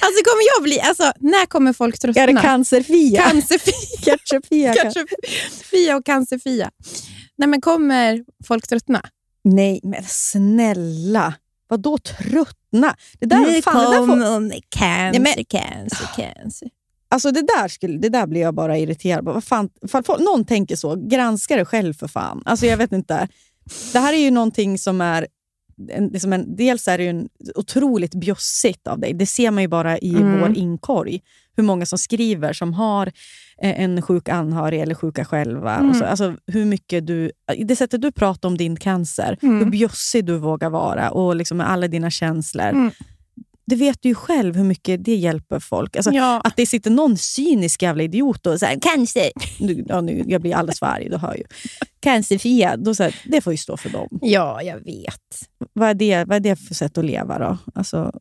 [0.00, 0.80] Alltså kommer jag bli...
[0.80, 2.22] Alltså, när kommer folk tröttna?
[2.22, 3.22] Är det cancerfia?
[3.22, 3.98] Cancerfia.
[4.04, 4.74] Ketchupfia?
[4.82, 5.04] Kanske
[5.70, 6.70] Fia och cancerfia.
[7.36, 9.02] Nej, men kommer folk tröttna?
[9.44, 11.34] Nej, men snälla.
[11.68, 12.96] Vad då tröttna?
[13.20, 16.68] Det där, fan, det där får, med cancer, Ja, men- cancer, cancer.
[17.10, 19.32] Alltså det där, skulle, det där blir jag bara irriterad på.
[19.32, 22.42] Vad fan, folk, någon tänker så, granska det själv för fan.
[22.44, 23.28] Alltså jag vet inte.
[23.92, 25.26] Det här är ju någonting som är...
[25.90, 29.12] En, liksom en, dels är det ju en otroligt bjussigt av dig.
[29.14, 30.40] Det ser man ju bara i Mm.
[30.40, 31.20] vår inkorg.
[31.56, 33.06] Hur många som skriver som har
[33.62, 35.76] eh, en sjuk anhörig eller sjuka själva.
[35.76, 35.90] Mm.
[35.90, 37.30] Och så, alltså hur mycket du,
[37.64, 39.58] det sättet du pratar om din cancer, Mm.
[39.58, 42.68] hur bjussig du vågar vara och liksom med alla dina känslor.
[42.68, 42.90] Mm.
[43.66, 45.96] Det vet du ju själv hur mycket det hjälper folk.
[45.96, 46.40] Alltså, Ja.
[46.44, 49.30] att det sitter någon cynisk jävla idiot och säger cancer.
[49.60, 51.44] Nu, ja, nu, jag blir alldeles för arg, du hör ju.
[52.00, 54.08] Cancerfria, då så här, det får ju stå för dem.
[54.22, 55.48] ja, jag vet.
[55.72, 57.58] Vad är det, vad är det för sätt att leva då?
[57.74, 58.12] Alltså,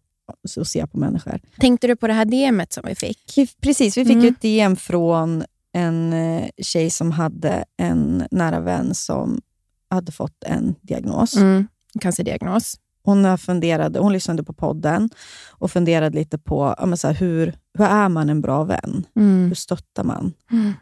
[0.48, 1.39] så att se på människor.
[1.60, 3.34] Tänkte du på det här DMet som vi fick?
[3.38, 4.28] Vi, precis, vi fick Mm.
[4.28, 9.42] ett DM från en eh, tjej som hade en nära vän som
[9.89, 11.36] hade fått en diagnos.
[11.36, 11.68] Mm.
[12.02, 12.76] Cancerdiagnos.
[13.04, 15.10] Hon, funderade, hon lyssnade på podden
[15.49, 19.06] och funderade lite på ja, så här, hur, hur är man en bra vän?
[19.16, 19.47] Mm.
[19.47, 20.34] Hur stöttar man?
[20.52, 20.74] Mm.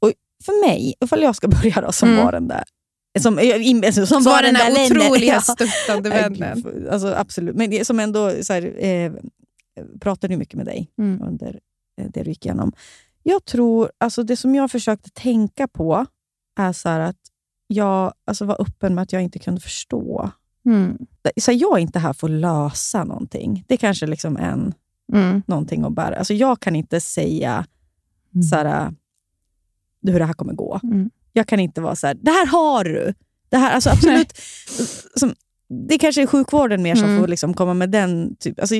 [0.00, 0.12] Och
[0.44, 2.24] för mig, ifall jag ska börja då, som Mm.
[2.24, 2.64] var den där
[3.18, 5.40] som, alltså, som Som var den där otroliga Ja.
[5.40, 6.64] stöttande vännen.
[6.90, 7.56] Alltså, absolut.
[7.56, 9.12] Men som ändå så här, eh,
[10.00, 11.22] pratade mycket med dig Mm.
[11.22, 11.60] under
[12.00, 12.72] eh, det du gick igenom.
[13.22, 16.06] Jag tror, alltså det som jag försökte tänka på
[16.60, 17.16] är så att
[17.66, 20.30] jag alltså var öppen med att jag inte kunde förstå.
[20.66, 20.98] Mm.
[21.40, 23.64] Så jag är inte här för att lösa någonting.
[23.68, 24.74] Det är kanske liksom en,
[25.12, 25.42] Mm.
[25.46, 26.16] någonting att bära.
[26.16, 27.66] Alltså jag kan inte säga
[28.34, 28.42] Mm.
[28.42, 28.94] så här,
[30.02, 30.80] hur det här kommer gå.
[30.82, 31.10] Mm.
[31.32, 33.14] Jag kan inte vara så här, det här har du.
[33.48, 34.32] Det här, alltså absolut,
[35.16, 35.34] som,
[35.88, 37.20] det kanske är sjukvården mer som Mm.
[37.20, 38.36] får liksom komma med den.
[38.36, 38.74] Typ, alltså,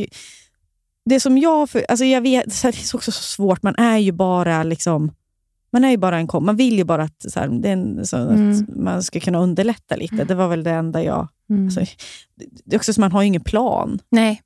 [1.05, 4.13] det som jag, för, alltså jag vet, det är också så svårt, man är ju
[4.13, 5.13] bara liksom
[5.73, 6.47] man är ju bara en kom.
[6.47, 8.51] Man vill ju bara att, så här, en, så Mm.
[8.53, 10.25] att man ska kunna underlätta lite.
[10.25, 11.29] Det var väl det enda jag...
[11.51, 11.65] Mm.
[11.65, 11.81] Alltså,
[12.65, 13.99] det- är också så man har ju ingen plan.
[14.11, 14.43] Nej.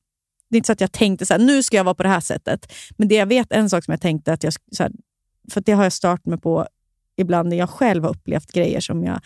[0.51, 2.09] Det är inte så att jag tänkte så här, nu ska jag vara på det
[2.09, 2.72] här sättet.
[2.97, 4.93] Men det jag vet, en sak som jag tänkte, att jag, så här,
[5.51, 6.66] för det har jag startat mig på
[7.16, 9.20] ibland när jag själv har upplevt grejer som jag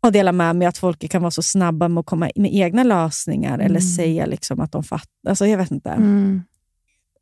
[0.00, 2.82] har delat med mig, att folk kan vara så snabba med att komma med egna
[2.84, 5.28] lösningar eller säga liksom att de fattar.
[5.28, 5.90] Alltså, jag vet inte.
[5.90, 6.42] Mm.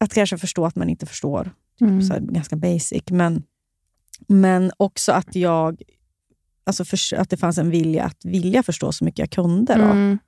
[0.00, 1.50] Att kanske förstå att man inte förstår.
[1.80, 2.02] Mm.
[2.02, 3.02] Så ganska basic.
[3.10, 3.42] Men,
[4.28, 5.82] men också att jag
[6.64, 9.74] alltså för, att det fanns en vilja att vilja förstå så mycket jag kunde.
[9.74, 9.82] Då.
[9.84, 10.18] Mm.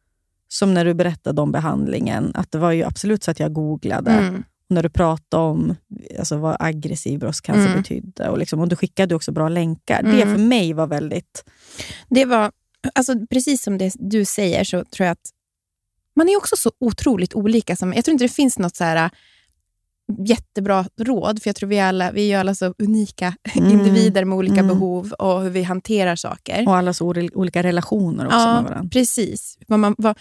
[0.48, 2.30] Som när du berättade om behandlingen.
[2.34, 4.10] Att det var ju absolut så att jag googlade.
[4.10, 4.34] Mm.
[4.68, 5.74] Och när du pratade om
[6.18, 7.76] alltså, vad aggressiv bröstcancer Mm.
[7.82, 8.28] betydde.
[8.28, 10.02] Och, liksom, och du skickade också bra länkar.
[10.02, 10.34] Det Mm.
[10.34, 11.44] för mig var väldigt...
[12.08, 12.52] Det var,
[12.94, 15.30] alltså, precis som det du säger så tror jag att
[16.16, 17.76] man är också så otroligt olika.
[17.76, 19.10] Som, jag tror inte det finns något så här
[20.26, 23.70] jättebra råd, för jag tror vi alla vi är alla så unika Mm.
[23.70, 24.68] individer med olika Mm.
[24.68, 26.68] behov och hur vi hanterar saker.
[26.68, 28.88] Och allas ol- olika relationer också med varandra.
[28.92, 29.58] precis.
[29.68, 30.18] Man, vad,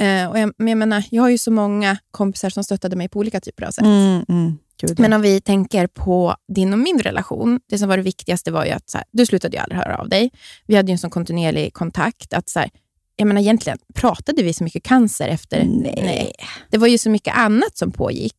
[0.00, 3.08] eh, och jag, men jag, menar, jag har ju så många kompisar som stöttade mig
[3.08, 3.84] på olika typer av sätt.
[3.84, 4.58] Mm, mm.
[4.82, 4.88] Ja.
[4.98, 8.64] Men om vi tänker på din och min relation, det som var det viktigaste var
[8.64, 10.30] ju att här, du slutade ju aldrig höra av dig.
[10.66, 12.32] Vi hade ju en sån kontinuerlig kontakt.
[12.34, 12.70] att så här,
[13.16, 15.64] jag menar, Egentligen pratade vi så mycket cancer efter.
[15.64, 16.32] Nej.
[16.70, 18.36] Det var ju så mycket annat som pågick.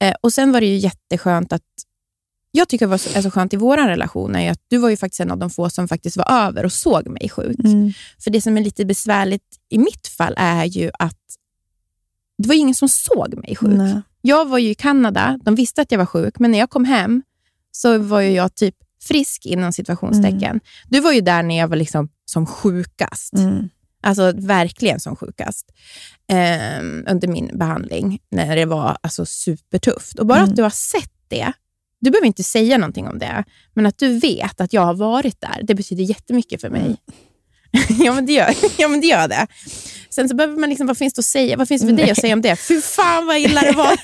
[0.00, 1.62] Eh, och Sen var det ju jätteskönt att
[2.52, 4.90] jag tycker det var så, är så skönt i vår relation är att du var
[4.90, 7.58] ju faktiskt en av de få som faktiskt var över och såg mig sjuk.
[7.64, 7.92] Mm.
[8.18, 11.18] För det som är lite besvärligt i mitt fall är ju att
[12.38, 13.76] det var ingen som såg mig sjuk.
[13.76, 14.02] Nej.
[14.20, 16.84] Jag var ju i Kanada, de visste att jag var sjuk, men när jag kom
[16.84, 17.22] hem
[17.72, 20.60] så var jag typ frisk inom situationstecken.
[20.88, 23.34] Du var ju där när jag var liksom som sjukast.
[23.34, 23.68] Mm.
[24.02, 25.66] Alltså verkligen som sjukast
[26.32, 30.18] ehm, under min behandling, när det var alltså, supertufft.
[30.18, 30.50] Och bara Mm.
[30.50, 31.52] att du har sett det,
[32.00, 33.44] du behöver inte säga någonting om det,
[33.74, 36.80] men att du vet att jag har varit där, det betyder jättemycket för mig.
[36.80, 36.96] Mm.
[38.04, 39.46] ja, men det gör, ja, men det gör det.
[40.10, 41.56] Sen så behöver man liksom, vad finns det att säga?
[41.56, 42.56] Vad finns det för dig att säga om det?
[42.56, 43.90] Fy fan vad illa det var.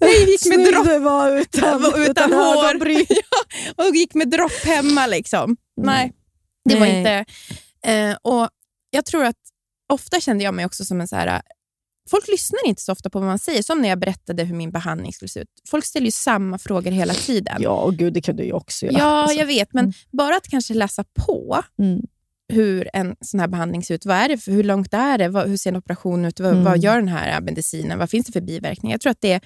[0.00, 4.30] Nej, vi gick med dropp du var utan, utan, utan hår ja, och gick med
[4.30, 5.06] dropp hemma.
[5.06, 5.56] Liksom.
[5.80, 6.12] Nej,
[6.64, 6.98] det var Nej.
[6.98, 7.24] inte...
[7.86, 8.48] Eh, och
[8.90, 9.36] Jag tror att
[9.92, 11.42] ofta kände jag mig också som en så här...
[12.10, 14.70] Folk lyssnar inte så ofta på vad man säger, som när jag berättade hur min
[14.70, 15.48] behandling skulle se ut.
[15.68, 17.56] Folk ställer ju samma frågor hela tiden.
[17.62, 18.98] Ja, och gud, det kan du ju också göra.
[18.98, 19.38] Ja, Alltså.
[19.38, 22.00] jag vet, men bara att kanske läsa på Mm.
[22.52, 24.06] hur en sån här behandling ser ut.
[24.06, 25.28] Vad är det för, hur långt är det?
[25.28, 26.40] Vad, hur ser en operation ut?
[26.40, 26.64] Vad, Mm.
[26.64, 27.98] vad gör den här medicinen?
[27.98, 28.94] Vad finns det för biverkningar?
[28.94, 29.40] Jag tror att det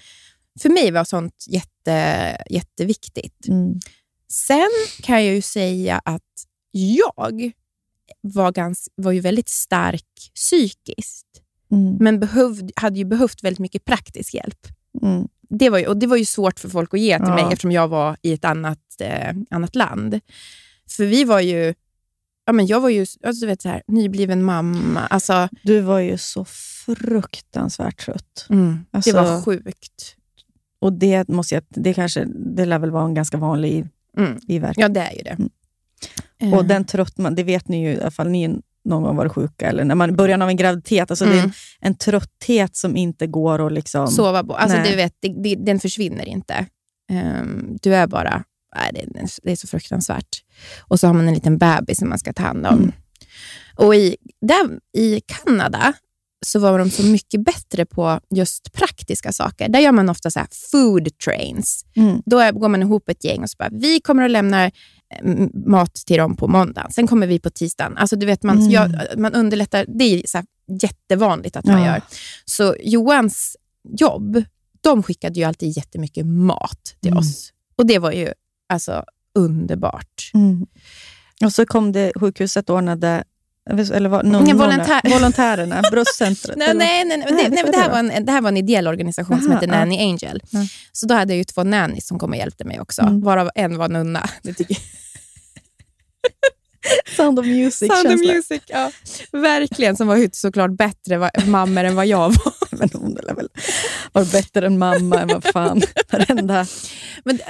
[0.61, 3.49] för mig var sånt jätte, jätteviktigt.
[3.49, 3.81] Mm.
[4.29, 4.71] Sen
[5.03, 6.23] kan jag ju säga att
[6.71, 7.53] jag
[8.27, 11.27] var, gans, var ju väldigt stark psykiskt,
[11.73, 11.97] Mm.
[12.01, 14.67] men behövd, hade ju behövt väldigt mycket praktisk hjälp.
[15.03, 15.29] Mm.
[15.49, 17.35] Det var, ju, och det var ju svårt för folk att ge till Ja.
[17.35, 20.21] mig eftersom jag var i ett annat, eh, annat land.
[20.97, 21.75] För vi var ju
[22.47, 25.01] ja, men jag var ju alltså, du vet, så här, nybliven mamma.
[25.01, 28.47] Alltså, Du var ju så fruktansvärt trött.
[28.91, 30.17] Alltså, det var sjukt.
[30.79, 32.25] Och det måste jag, det kanske,
[32.57, 34.39] det lär väl vara en ganska vanlig Mm.
[34.49, 34.77] i verk.
[34.79, 35.37] Ja, det är ju det.
[36.41, 36.53] Mm.
[36.53, 39.17] Eh, Och den trött man, det vet ni ju i alla fall ni någon gång
[39.17, 41.11] varit sjuka, eller när man början av en graviditet.
[41.11, 41.45] Alltså det är Mm.
[41.47, 44.09] en, en trötthet som inte går att liksom...
[44.09, 44.55] sova på.
[44.57, 44.91] Alltså, Nej.
[44.91, 46.67] du vet, det, det, den försvinner inte.
[47.11, 48.45] Ehm, du är bara...
[48.77, 50.43] Nej, det, är- det är så fruktansvärt.
[50.81, 52.75] Och så har man en liten bebis som man ska ta hand om.
[52.79, 52.93] Mm.
[53.77, 55.93] Och i, där, I Kanada
[56.47, 59.69] så var de så mycket bättre på just praktiska saker.
[59.69, 61.85] Där gör man ofta så här food trains.
[61.97, 62.23] Mm.
[62.27, 64.71] Då går man ihop ett gäng och så bara, vi kommer att lämna eh,
[65.67, 66.91] mat till dem på måndagen.
[66.93, 67.97] Sen kommer vi på tisdagen.
[67.97, 68.71] Alltså, du vet, man, Mm.
[68.71, 69.85] gör, man underlättar.
[69.89, 70.43] Det är så
[70.83, 71.87] jättevanligt att man Ja.
[71.87, 72.01] gör.
[72.45, 73.57] Så Johans
[73.99, 74.43] jobb,
[74.81, 77.19] de skickade ju alltid jättemycket mat till Mm.
[77.19, 77.53] oss.
[77.77, 78.33] Och det var ju
[78.69, 80.31] alltså underbart.
[80.35, 80.67] Mm.
[81.45, 83.25] Och så kom det, sjukhuset ordnade,
[83.71, 86.57] eller var, någon, Ingen några- volontär- volontärerna, bröstcentret.
[86.59, 88.89] Nej, nej, nej, nej, Nej, det, vad här var en, det här var en ideell
[88.89, 89.79] organisation som Aha, heter ja.
[89.79, 90.41] Nanny Angel.
[90.51, 90.67] Ja.
[90.93, 93.21] Så då hade jag ju två nannies som kom och hjälpte mig också, Mm.
[93.21, 94.29] varav en var nunna.
[94.43, 94.77] Det tycker
[97.17, 97.93] Sound of music.
[97.93, 98.21] Sound of.
[98.21, 98.91] Music, ja.
[99.33, 102.55] Verkligen, som var såklart bättre mammor än vad jag var.
[102.79, 103.49] Men hon väl
[104.13, 105.83] vara bättre än mamma än vad fan.
[106.13, 106.67] Varenda.
[107.25, 107.45] Men eh,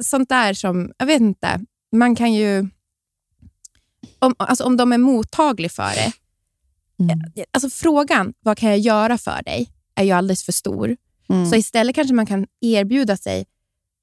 [0.00, 1.60] sånt där som, jag vet inte,
[1.96, 2.68] man kan ju...
[4.20, 6.12] Om, alltså, om de är mottagliga för det.
[7.04, 7.20] Mm.
[7.52, 10.96] Alltså frågan, vad kan jag göra för dig, är ju alldeles för stor.
[11.28, 11.46] Mm.
[11.50, 13.46] Så istället kanske man kan erbjuda sig,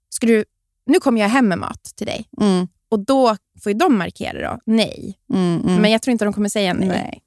[0.09, 0.45] ska du,
[0.85, 2.29] nu kommer jag hem med mat till dig.
[2.41, 2.67] Mm.
[2.89, 5.19] Och då får ju de markera då, nej.
[5.33, 5.61] Mm.
[5.61, 5.81] Mm.
[5.81, 6.87] Men jag tror inte de kommer säga nej.
[6.87, 7.21] nej.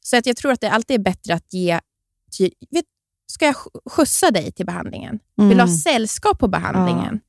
[0.00, 1.80] Så att jag tror att det alltid är bättre att ge...
[2.70, 2.84] Vet,
[3.26, 5.18] ska jag sk- skjutsa dig till behandlingen?
[5.36, 5.76] Vill du ha Mm.
[5.76, 7.20] sällskap på behandlingen?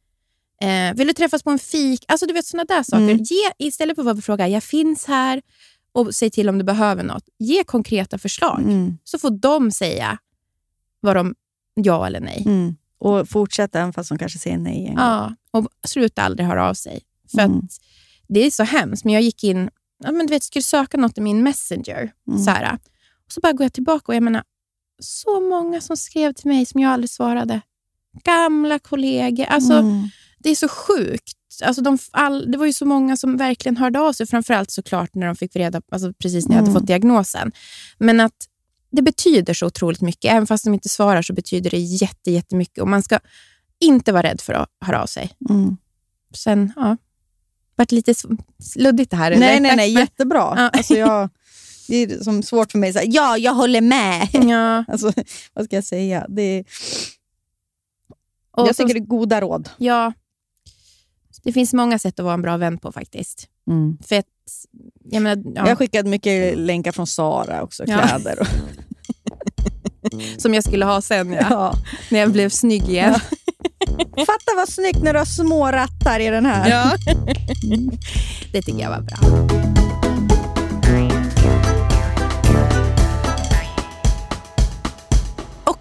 [0.61, 2.05] Eh, vill du träffas på en fik?
[2.07, 3.03] Alltså du vet sådana där saker.
[3.03, 3.17] Mm.
[3.17, 5.41] Ge, istället för att fråga, jag finns här
[5.91, 7.23] och säg till om du behöver något.
[7.39, 8.61] Ge konkreta förslag.
[8.61, 8.97] Mm.
[9.03, 10.17] Så får de säga
[10.99, 11.35] vad de,
[11.75, 12.43] ja eller nej.
[12.45, 12.75] Mm.
[12.99, 14.79] Och fortsätta även fast de kanske säger nej.
[14.87, 15.03] en gång.
[15.05, 17.01] Ja, och sluta aldrig höra av sig.
[17.31, 17.67] För Mm.
[18.27, 19.05] det är så hemskt.
[19.05, 19.69] Men jag gick in,
[20.03, 22.11] ja, men du vet, skulle söka något i min messenger.
[22.27, 22.39] Mm.
[22.39, 22.73] Så här,
[23.25, 24.43] och så bara går jag tillbaka och jag menar,
[24.99, 27.61] så många som skrev till mig som jag aldrig svarade.
[28.23, 29.45] Gamla kollegor.
[29.45, 30.07] Alltså, Mm.
[30.37, 31.33] Det är så sjukt.
[31.63, 34.27] Alltså de, all, det var ju så många som verkligen hörde av sig.
[34.27, 36.79] Framförallt såklart när de fick reda alltså precis när jag hade Mm.
[36.81, 37.51] fått diagnosen.
[37.97, 38.33] Men att
[38.91, 40.31] det betyder så otroligt mycket.
[40.31, 42.81] Även fast de inte svarar så betyder det jätte, jättemycket.
[42.81, 43.19] Och man ska
[43.79, 45.31] inte vara rädd för att höra av sig.
[45.49, 45.77] Mm.
[46.35, 46.97] Sen, ja,
[47.75, 48.13] vart lite
[48.75, 49.31] luddigt det här.
[49.31, 49.39] eller?
[49.47, 49.93] Nej, nej, nej.
[49.93, 50.53] Jättebra.
[50.57, 50.69] Ja.
[50.69, 51.29] Alltså jag,
[51.87, 54.27] det är som svårt för mig att säga ja, jag håller med.
[54.31, 55.11] Ja, Alltså,
[55.53, 56.25] vad ska jag säga?
[56.29, 56.65] Det är,
[58.57, 59.69] jag tycker det är goda råd.
[59.77, 60.13] ja,
[61.43, 63.47] det finns många sätt att vara en bra vän på faktiskt.
[64.07, 64.25] För att,
[65.03, 68.01] jag menar, ja, Jag har skickat mycket länkar från Sara också, Ja.
[68.07, 68.39] kläder.
[68.39, 68.47] Och,
[70.37, 71.73] som jag skulle ha sen, ja, ja.
[72.11, 73.13] när jag blev snygg igen.
[74.17, 76.69] Fatta vad snyggt när du har små rattar i den här.
[76.69, 76.91] Ja.
[78.51, 79.76] det tycker jag var bra.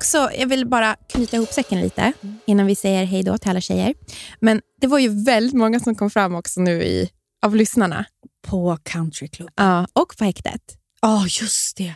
[0.07, 2.13] Också, jag vill bara knyta ihop säcken lite
[2.47, 3.95] innan vi säger hej då till alla tjejer.
[4.41, 7.11] Men det var ju väldigt många som kom fram också nu i,
[7.43, 8.05] av lyssnarna.
[8.47, 9.51] På Country Club.
[9.57, 10.61] Ja, och på häktet.
[11.01, 11.95] Ja, just det.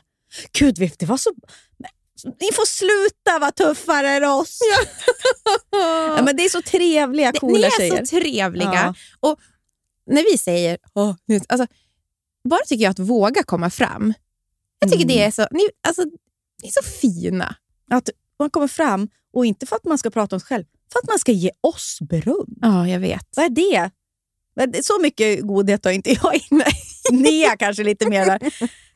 [0.53, 1.31] Gud, det var så...
[2.25, 4.59] Ni får sluta vara tuffare än oss.
[5.73, 8.05] Ja, men det är så trevliga, coola Ni är tjejer.
[8.05, 8.73] så trevliga.
[8.75, 8.95] Ja.
[9.21, 9.39] Och
[10.07, 10.79] när vi säger,
[11.27, 11.67] nu- alltså,
[12.49, 14.15] bara tycker jag att våga komma fram.
[14.79, 15.17] Jag tycker Mm.
[15.17, 16.03] det är så, ni, alltså,
[16.63, 17.55] ni är så fina.
[17.91, 20.99] Att man kommer fram, och inte för att man ska prata om sig själv, för
[20.99, 22.55] att man ska ge oss beröm.
[22.61, 23.27] Ja, jag vet.
[23.37, 23.91] Vad är det?
[24.85, 26.65] Så mycket godhet har inte jag inne.
[27.23, 28.39] Nea kanske lite mer där.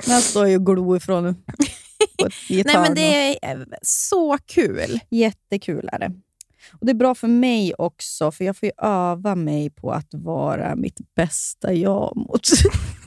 [0.07, 5.01] Men han står ju och glor ett Nej, men det är eh, så kul.
[5.11, 6.13] Jättekul är det.
[6.81, 10.77] Och Det är bra för mig också, för jag får öva mig på att vara
[10.77, 12.49] mitt bästa jag mot...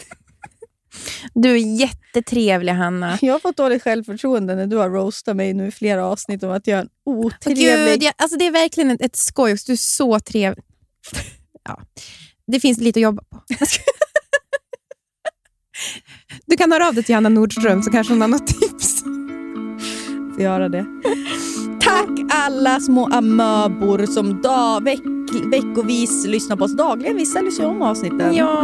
[1.33, 3.17] Du är jättetrevlig, Hanna.
[3.21, 6.51] Jag har fått dåligt självförtroende när du har roastat mig nu i flera avsnitt om
[6.51, 7.93] att jag är en otrevlig...
[7.93, 9.57] Gud, jag, alltså det är verkligen ett, ett skoj.
[9.65, 10.63] Du är så trevlig.
[11.63, 11.81] Ja,
[12.47, 13.41] det finns lite att jobba på.
[16.45, 19.03] Du kan höra av dig till Hanna Nordström så kanske hon har något tips.
[20.33, 20.85] får göra det.
[21.81, 24.99] Tack alla små amöbor som dag, veck,
[25.51, 27.17] veckovis lyssnar på oss dagligen.
[27.17, 28.35] Vissa lyssnar om avsnitten.
[28.35, 28.63] Ja.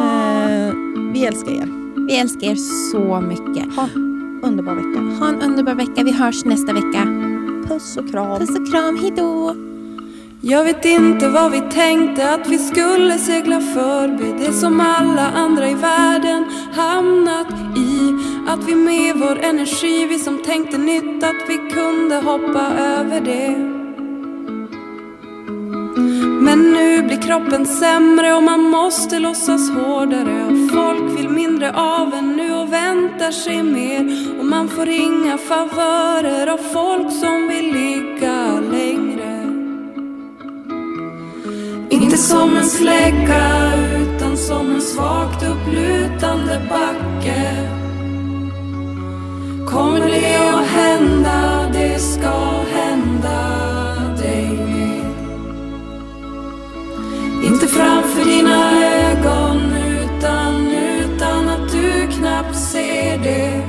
[0.50, 0.74] Eh,
[1.14, 1.83] vi älskar er.
[1.96, 2.56] Vi älskar er
[2.92, 3.76] så mycket.
[3.76, 5.00] Ha en underbar vecka.
[5.20, 6.04] Ha en underbar vecka.
[6.04, 7.04] Vi hörs nästa vecka.
[7.68, 8.40] Puss och kram.
[8.40, 8.98] Puss och kram.
[8.98, 9.56] Hej då!
[10.46, 15.70] Jag vet inte vad vi tänkte att vi skulle segla förbi Det som alla andra
[15.70, 18.14] i världen hamnat i
[18.48, 23.83] Att vi med vår energi, vi som tänkte nytt Att vi kunde hoppa över det
[26.42, 30.46] men nu blir kroppen sämre och man måste låtsas hårdare.
[30.46, 34.18] Och folk vill mindre av en nu och väntar sig mer.
[34.40, 39.44] Och man får inga favörer av folk som vill ligga längre.
[41.90, 43.72] Inte som en släcka
[44.02, 47.70] utan som en svagt upplutande backe.
[49.68, 52.32] Kommer det att hända, det ska
[52.74, 53.63] hända.
[57.54, 63.62] Inte framför dina ögon utan utan att du knappt ser det.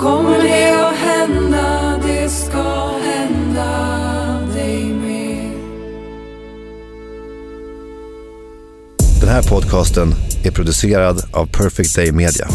[0.00, 3.68] Kommer det att hända, det ska hända
[4.54, 5.52] dig med
[9.20, 10.14] Den här podcasten
[10.44, 12.48] är producerad av Perfect Day Media.